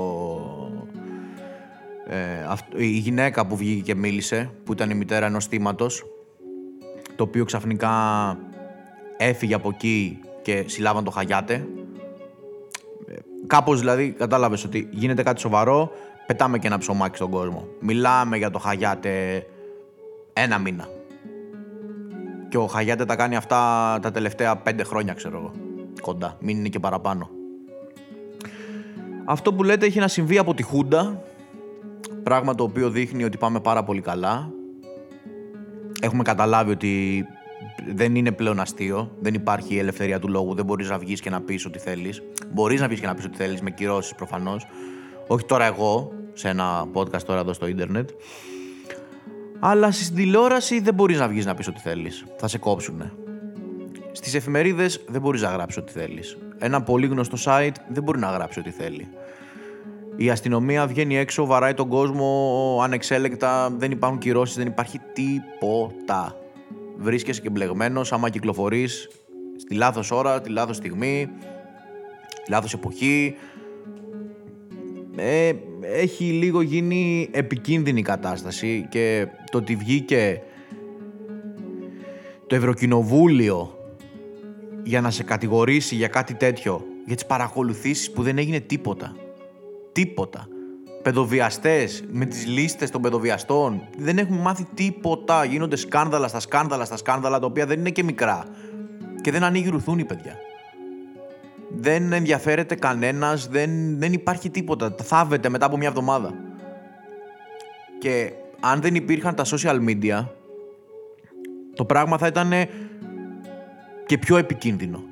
Ε, 2.08 2.54
η 2.76 2.86
γυναίκα 2.86 3.46
που 3.46 3.56
βγήκε 3.56 3.82
και 3.82 3.96
μίλησε, 3.96 4.52
που 4.64 4.74
ήταν 4.74 4.90
η 4.90 4.94
μητέρα 4.94 5.26
ενός 5.26 5.46
θύματος, 5.46 6.06
το 7.16 7.24
οποίο 7.24 7.46
ξαφνικά 7.46 7.92
έφυγε 9.18 9.54
από 9.54 9.70
εκεί 9.74 10.20
και 10.42 10.64
συλλάβαν 10.68 11.04
το 11.04 11.12
Χαγιάτε. 11.12 11.54
Ε, 13.08 13.14
κάπως 13.48 13.80
δηλαδή 13.80 14.12
κατάλαβες 14.12 14.64
ότι 14.64 14.90
γίνεται 14.92 15.24
κάτι 15.24 15.40
σοβαρό, 15.40 15.92
πετάμε 16.28 16.60
και 16.60 16.68
ένα 16.68 16.78
ψωμάκι 16.78 17.16
στον 17.16 17.30
κόσμο. 17.30 17.68
Μιλάμε 17.80 18.38
για 18.38 18.50
το 18.52 18.60
Χαγιάτε 18.60 19.46
ένα 20.34 20.58
μήνα. 20.58 20.88
Και 22.50 22.58
ο 22.58 22.68
Χαγιάτε 22.68 23.06
τα 23.06 23.16
κάνει 23.16 23.36
αυτά 23.36 23.60
τα 24.02 24.12
τελευταία 24.12 24.56
πέντε 24.56 24.84
χρόνια, 24.84 25.14
ξέρω 25.14 25.38
εγώ 25.38 25.52
κοντά, 26.02 26.38
μην 26.40 26.58
είναι 26.58 26.68
και 26.68 26.80
παραπάνω. 26.80 27.30
Αυτό 29.26 29.54
που 29.54 29.64
λέτε 29.64 29.86
έχει 29.86 30.00
να 30.00 30.08
συμβεί 30.08 30.38
από 30.38 30.54
τη 30.54 30.64
Χούντα, 30.64 31.22
πράγμα 32.26 32.56
το 32.56 32.64
οποίο 32.64 32.90
δείχνει 32.90 33.24
ότι 33.24 33.38
πάμε 33.38 33.60
πάρα 33.60 33.84
πολύ 33.84 34.02
καλά. 34.02 34.52
Έχουμε 36.02 36.24
καταλάβει 36.24 36.72
ότι 36.72 37.26
δεν 37.94 38.16
είναι 38.16 38.32
πλέον 38.32 38.60
αστείο, 38.60 39.12
δεν 39.20 39.34
υπάρχει 39.34 39.74
η 39.74 39.78
ελευθερία 39.78 40.20
του 40.20 40.30
λόγου, 40.30 40.56
δεν 40.56 40.66
μπορείς 40.66 40.90
να 40.90 40.98
βγεις 40.98 41.22
και 41.22 41.30
να 41.30 41.42
πεις 41.42 41.66
ό,τι 41.66 41.80
θέλεις. 41.80 42.22
Μπορείς 42.54 42.82
να 42.82 42.88
βγεις 42.88 43.00
και 43.00 43.06
να 43.06 43.16
πεις 43.16 43.26
ό,τι 43.26 43.38
θέλεις 43.38 43.62
με 43.62 43.72
κυρώσεις 43.72 44.16
προφανώς. 44.16 44.66
Όχι 45.28 45.46
τώρα 45.46 45.66
εγώ, 45.66 46.12
σε 46.34 46.50
ένα 46.50 46.88
podcast 46.94 47.24
τώρα 47.26 47.40
εδώ 47.40 47.54
στο 47.54 47.68
ίντερνετ. 47.68 48.10
Αλλά 49.60 49.92
στην 49.92 50.16
τηλεόραση 50.16 50.80
δεν 50.80 50.94
μπορείς 50.94 51.20
να 51.20 51.28
βγεις 51.28 51.46
να 51.46 51.54
πεις 51.54 51.68
ό,τι 51.68 51.80
θέλεις. 51.80 52.26
Θα 52.38 52.48
σε 52.48 52.58
κόψουνε. 52.58 53.12
Στις 54.12 54.34
εφημερίδες 54.34 55.04
δεν 55.08 55.22
μπορείς 55.22 55.42
να 55.42 55.50
γράψεις 55.50 55.82
ό,τι 55.82 55.92
θέλεις. 55.92 56.38
Ένα 56.58 56.82
πολύ 56.82 57.08
γνωστό 57.08 57.38
site 57.46 57.76
δεν 57.88 58.04
μπορεί 58.04 58.20
να 58.20 58.32
γράψει 58.32 58.60
ό,τι 58.60 58.70
θέλει. 58.70 59.08
Η 60.18 60.30
αστυνομία 60.30 60.88
βγαίνει 60.88 61.18
έξω, 61.18 61.46
βαράει 61.46 61.74
τον 61.74 61.88
κόσμο 61.88 62.80
ανεξέλεκτα, 62.84 63.70
δεν 63.78 63.92
υπάρχουν 63.92 64.20
κυρώσεις, 64.20 64.56
δεν 64.56 64.68
υπάρχει 64.68 65.00
τίποτα. 65.14 66.36
Βρίσκεσαι 66.98 67.42
και 67.42 67.50
μπλεγμένος 67.50 68.14
άμα 68.14 68.30
κυκλοφορείς 68.30 69.10
στη 69.58 69.76
λάθος 69.76 70.12
ώρα, 70.12 70.42
τη 70.42 70.50
λάθος 70.50 70.76
στιγμή, 70.76 71.28
τη 72.44 72.52
λάθος 72.52 72.74
εποχή. 72.74 73.36
Ε, 75.18 75.52
έχει 75.82 76.24
λίγο 76.24 76.62
γίνει 76.62 77.30
επικίνδυνη 77.32 78.02
κατάσταση 78.02 78.88
και 78.90 79.28
το 79.52 79.58
ότι 79.58 79.76
βγήκε 79.76 80.42
το 82.48 82.56
Ευρωκοινοβούλιο 82.56 83.78
για 84.84 85.02
να 85.02 85.10
σε 85.12 85.24
κατηγορήσει 85.24 85.96
για 85.96 86.08
κάτι 86.08 86.34
τέτοιο, 86.34 86.86
για 87.06 87.16
τις 87.16 87.26
παρακολουθήσεις 87.26 88.12
που 88.12 88.22
δεν 88.22 88.38
έγινε 88.38 88.60
τίποτα. 88.60 89.16
Τίποτα. 89.96 90.48
Παιδοβιαστές, 91.02 92.04
με 92.12 92.26
τις 92.26 92.46
λίστες 92.46 92.90
των 92.90 93.02
παιδοβιαστών, 93.02 93.88
δεν 93.98 94.18
έχουν 94.18 94.38
μάθει 94.38 94.68
τίποτα. 94.74 95.44
Γίνονται 95.46 95.76
σκάνδαλα 95.76 96.28
στα 96.28 96.40
σκάνδαλα 96.40 96.86
στα 96.86 96.98
σκάνδαλα, 96.98 97.40
τα 97.40 97.46
οποία 97.46 97.66
δεν 97.66 97.80
είναι 97.80 97.90
και 97.90 98.04
μικρά. 98.04 98.46
και 99.22 99.32
δεν 99.32 99.44
ανοίγει 99.44 99.70
ρουθούνη, 99.70 100.06
παιδιά. 100.06 100.36
Δεν 101.70 102.14
ενδιαφέρεται 102.14 102.76
κανένας, 102.76 103.48
δεν, 103.48 104.00
δεν 104.00 104.14
υπάρχει 104.14 104.50
τίποτα. 104.50 104.96
Θάβεται 105.02 105.50
μετά 105.50 105.66
από 105.66 105.78
μια 105.78 105.88
εβδομάδα. 105.88 106.34
Και 108.00 108.32
αν 108.60 108.82
δεν 108.82 108.96
υπήρχαν 108.96 109.36
τα 109.36 109.46
social 109.46 109.80
media, 109.88 110.26
το 111.76 111.86
πράγμα 111.86 112.18
θα 112.18 112.28
ήταν 112.28 112.52
και 114.06 114.18
πιο 114.18 114.38
επικίνδυνο. 114.38 115.04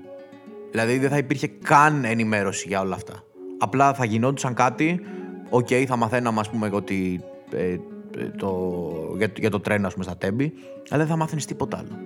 Δηλαδή 0.72 0.98
δεν 0.98 1.10
θα 1.10 1.18
υπήρχε 1.18 1.48
καν 1.48 2.06
ενημέρωση 2.06 2.68
για 2.68 2.82
όλα 2.82 2.96
αυτά. 2.96 3.24
Απλά 3.64 3.94
θα 3.94 4.06
γινόντουσαν 4.06 4.54
κάτι, 4.54 5.00
οκέι, 5.50 5.68
θα 5.88 5.96
μαθαίναμε 5.96 6.40
ας 6.40 6.50
πούμε 6.50 6.70
ότι 6.74 7.24
ε, 7.52 7.78
ε, 8.18 8.30
το, 8.38 8.72
για, 9.18 9.32
για 9.38 9.50
το 9.50 9.60
τρένο 9.60 9.88
ας 9.88 9.94
πούμε, 9.94 10.06
στα 10.06 10.18
Τέμπη, 10.18 10.54
αλλά 10.90 11.00
δεν 11.00 11.08
θα 11.08 11.16
μάθαινες 11.16 11.46
τίποτα 11.46 11.78
άλλο. 11.78 11.98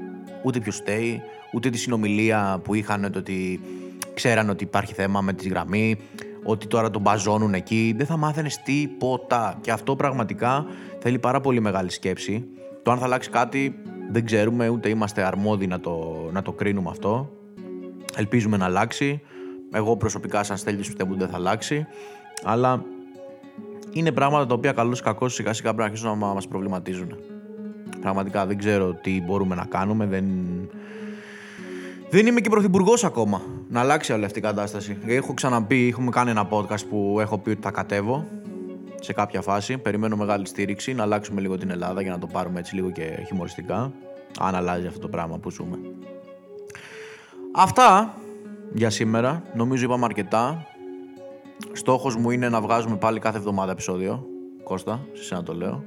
Ούτε 0.44 0.60
ποιος 0.60 0.76
φταίει, 0.76 1.22
ούτε 1.54 1.70
τη 1.70 1.78
συνομιλία 1.78 2.60
που 2.64 2.74
είχαν 2.74 3.12
το 3.12 3.20
ότι 3.20 3.60
ξέραν 4.14 4.50
ότι 4.50 4.64
υπάρχει 4.64 4.94
θέμα 4.94 5.22
με 5.22 5.34
τη 5.34 5.50
γραμμή, 5.50 5.98
ότι 6.44 6.68
τώρα 6.68 6.90
τον 6.90 7.02
μπαζώνουν 7.02 7.54
εκεί. 7.54 7.94
Δεν 7.98 8.06
θα 8.06 8.18
μάθαινες 8.18 8.62
τίποτα. 8.62 9.58
Και 9.62 9.72
αυτό 9.72 9.96
πραγματικά 9.96 10.66
θέλει 11.00 11.20
πάρα 11.20 11.42
πολύ 11.42 11.60
μεγάλη 11.60 11.92
σκέψη. 11.92 12.44
Το 12.84 12.92
αν 12.92 12.98
θα 12.98 13.06
αλλάξει 13.06 13.30
κάτι 13.30 13.76
δεν 14.12 14.26
ξέρουμε, 14.26 14.70
ούτε 14.70 14.90
είμαστε 14.90 15.24
αρμόδιοι 15.24 15.68
να 15.68 15.80
το, 15.80 16.16
να 16.32 16.42
το 16.42 16.52
κρίνουμε 16.52 16.90
αυτό. 16.90 17.30
Ελπίζουμε 18.16 18.58
να 18.58 18.66
αλλάξει. 18.66 19.22
Εγώ 19.72 19.98
προσωπικά, 19.98 20.44
σαν 20.44 20.58
στέλνεις, 20.58 20.88
πιστεύω 20.88 21.12
ότι 21.12 21.20
δεν 21.20 21.30
θα 21.30 21.36
αλλάξει. 21.36 21.88
Αλλά 22.44 22.84
είναι 23.92 24.12
πράγματα 24.12 24.46
τα 24.46 24.54
οποία 24.54 24.72
καλώς 24.72 25.00
ή 25.00 25.04
κακώς 25.04 25.34
σιγά 25.34 25.54
σιγά 25.54 25.74
πρέπει 25.74 25.80
να 25.80 25.86
αρχίσουν 25.86 26.20
να 26.20 26.34
μας 26.34 26.48
προβληματίζουν. 26.48 27.16
Πραγματικά 28.02 28.46
δεν 28.46 28.58
ξέρω 28.58 28.94
τι 28.94 29.22
μπορούμε 29.22 29.56
να 29.56 29.66
κάνουμε. 29.66 30.06
Δεν, 30.06 30.26
δεν 32.10 32.28
είμαι 32.28 32.40
και 32.40 32.50
πρωθυπουργός 32.50 33.04
ακόμα. 33.04 33.42
Να 33.70 33.80
αλλάξει 33.80 34.14
όλη 34.14 34.26
αυτή 34.26 34.40
η 34.40 34.42
κατάσταση. 34.42 34.98
Έχω 35.06 35.34
ξαναπεί, 35.34 35.88
έχουμε 35.88 36.10
κάνει 36.10 36.30
ένα 36.30 36.48
podcast 36.50 36.86
που 36.90 37.18
έχω 37.20 37.38
πει 37.38 37.50
ότι 37.50 37.62
θα 37.62 37.72
κατέβω 37.72 38.26
σε 39.00 39.14
κάποια 39.14 39.42
φάση. 39.42 39.78
Περιμένω 39.78 40.16
μεγάλη 40.16 40.48
στήριξη 40.48 40.94
να 40.94 41.04
αλλάξουμε 41.04 41.42
λίγο 41.42 41.58
την 41.58 41.70
Ελλάδα 41.70 42.02
για 42.02 42.12
να 42.12 42.20
το 42.20 42.28
πάρουμε 42.28 42.60
έτσι 42.60 42.76
λίγο 42.76 42.92
και 42.92 43.24
χιουμοριστικά. 43.28 43.92
Αν 44.40 44.56
αλλάζει 44.56 44.88
αυτό 44.88 45.00
το 45.00 45.08
πράγμα 45.08 45.38
που 45.38 45.52
ζούμε. 45.52 45.78
Αυτά 47.52 48.18
για 48.74 48.90
σήμερα. 48.90 49.44
Νομίζω 49.54 49.84
είπαμε 49.84 50.06
αρκετά. 50.06 50.66
Στόχος 51.72 52.16
μου 52.16 52.32
είναι 52.32 52.50
να 52.50 52.62
βγάζουμε 52.62 52.96
πάλι 52.96 53.20
κάθε 53.20 53.38
εβδομάδα 53.38 53.72
επεισόδιο. 53.72 54.26
Κώστα, 54.64 55.06
σε 55.14 55.24
σένα 55.24 55.44
το 55.44 55.54
λέω. 55.54 55.84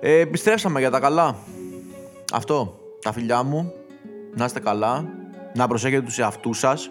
Ε, 0.00 0.18
επιστρέψαμε 0.18 0.80
για 0.80 0.90
τα 0.90 1.00
καλά. 1.00 1.36
Αυτό. 2.32 2.78
Τα 3.00 3.12
φιλιά 3.12 3.42
μου. 3.42 3.72
Να 4.34 4.44
είστε 4.44 4.60
καλά. 4.60 5.08
Να 5.54 5.68
προσέχετε 5.68 6.02
τους 6.02 6.18
εαυτούς 6.18 6.58
σας. 6.58 6.90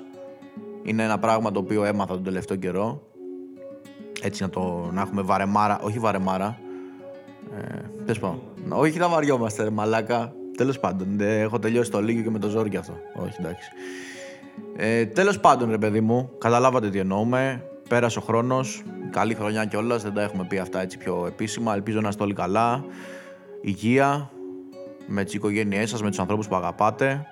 Είναι 0.84 1.04
ένα 1.04 1.20
πράγμα 1.20 1.52
το 1.52 1.60
οποίο 1.60 1.84
έμαθα 1.84 2.14
τον 2.14 2.24
τελευταίο 2.24 2.58
καιρό. 2.58 3.02
Έτσι 4.22 4.42
να 4.44 4.50
το 4.50 4.90
να 4.92 5.02
έχουμε 5.02 5.22
βαρεμάρα. 5.22 5.80
Όχι 5.80 6.00
βαρεμάρα. 6.00 6.60
Ε, 8.08 8.14
πάω. 8.14 8.36
Όχι 8.70 8.98
να 8.98 9.10
βαριόμαστε 9.10 9.64
ρε 9.64 9.70
μαλάκα. 9.70 10.34
Τέλος 10.58 10.80
πάντων. 10.80 11.20
έχω 11.20 11.60
τελειώσει 11.60 11.92
το 11.92 12.02
λίγιο 12.02 12.24
και 12.24 12.30
με 12.30 12.40
το 12.40 12.50
ζόρι 12.50 12.70
και 12.70 12.78
αυτό. 12.78 12.98
Όχι 13.16 13.36
εντάξει. 13.40 13.70
Ε, 14.76 15.06
τέλος 15.06 15.40
πάντων 15.40 15.70
ρε 15.70 15.78
παιδί 15.78 16.02
μου. 16.02 16.32
Καταλάβατε 16.38 16.90
τι 16.90 17.00
εννοούμε. 17.00 17.64
Πέρασε 17.90 18.20
ο 18.20 18.22
χρόνος. 18.22 18.84
Καλή 19.12 19.34
χρονιά 19.34 19.66
κιόλας. 19.66 20.04
Δεν 20.04 20.14
τα 20.14 20.22
έχουμε 20.22 20.46
πει 20.50 20.58
αυτά 20.58 20.82
έτσι 20.82 20.98
πιο 20.98 21.26
επίσημα. 21.28 21.74
Ελπίζω 21.74 22.02
να 22.02 22.10
είστε 22.10 22.24
όλοι 22.24 22.34
καλά. 22.34 22.86
Υγεία. 23.62 24.32
Με 25.08 25.24
τις 25.24 25.34
οικογένειές 25.34 25.90
σας, 25.90 26.02
με 26.02 26.10
τους 26.10 26.20
ανθρώπους 26.20 26.48
που 26.48 26.56
αγαπάτε. 26.56 27.28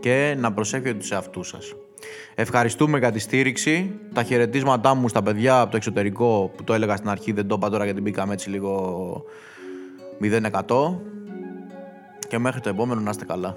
Και 0.00 0.34
να 0.38 0.52
προσέχετε 0.52 0.94
τους 0.94 1.10
εαυτούς 1.10 1.48
σας. 1.48 1.74
Ευχαριστούμε 2.34 2.98
για 2.98 3.12
τη 3.12 3.18
στήριξη. 3.18 3.98
Τα 4.12 4.22
χαιρετίσματά 4.22 4.94
μου 4.94 5.08
στα 5.08 5.22
παιδιά 5.22 5.60
από 5.60 5.70
το 5.70 5.76
εξωτερικό 5.76 6.52
που 6.56 6.64
το 6.64 6.74
έλεγα 6.74 6.96
στην 6.96 7.08
αρχή, 7.08 7.32
δεν 7.32 7.46
το 7.46 7.54
είπα 7.58 7.70
τώρα 7.70 7.84
γιατί 7.84 8.00
μπήκαμε 8.00 8.32
έτσι 8.32 8.50
λίγο 8.50 9.24
0%. 10.20 11.00
Και 12.28 12.38
μέχρι 12.38 12.60
το 12.60 12.68
επόμενο 12.68 13.00
να 13.00 13.10
είστε 13.10 13.24
καλά. 13.24 13.56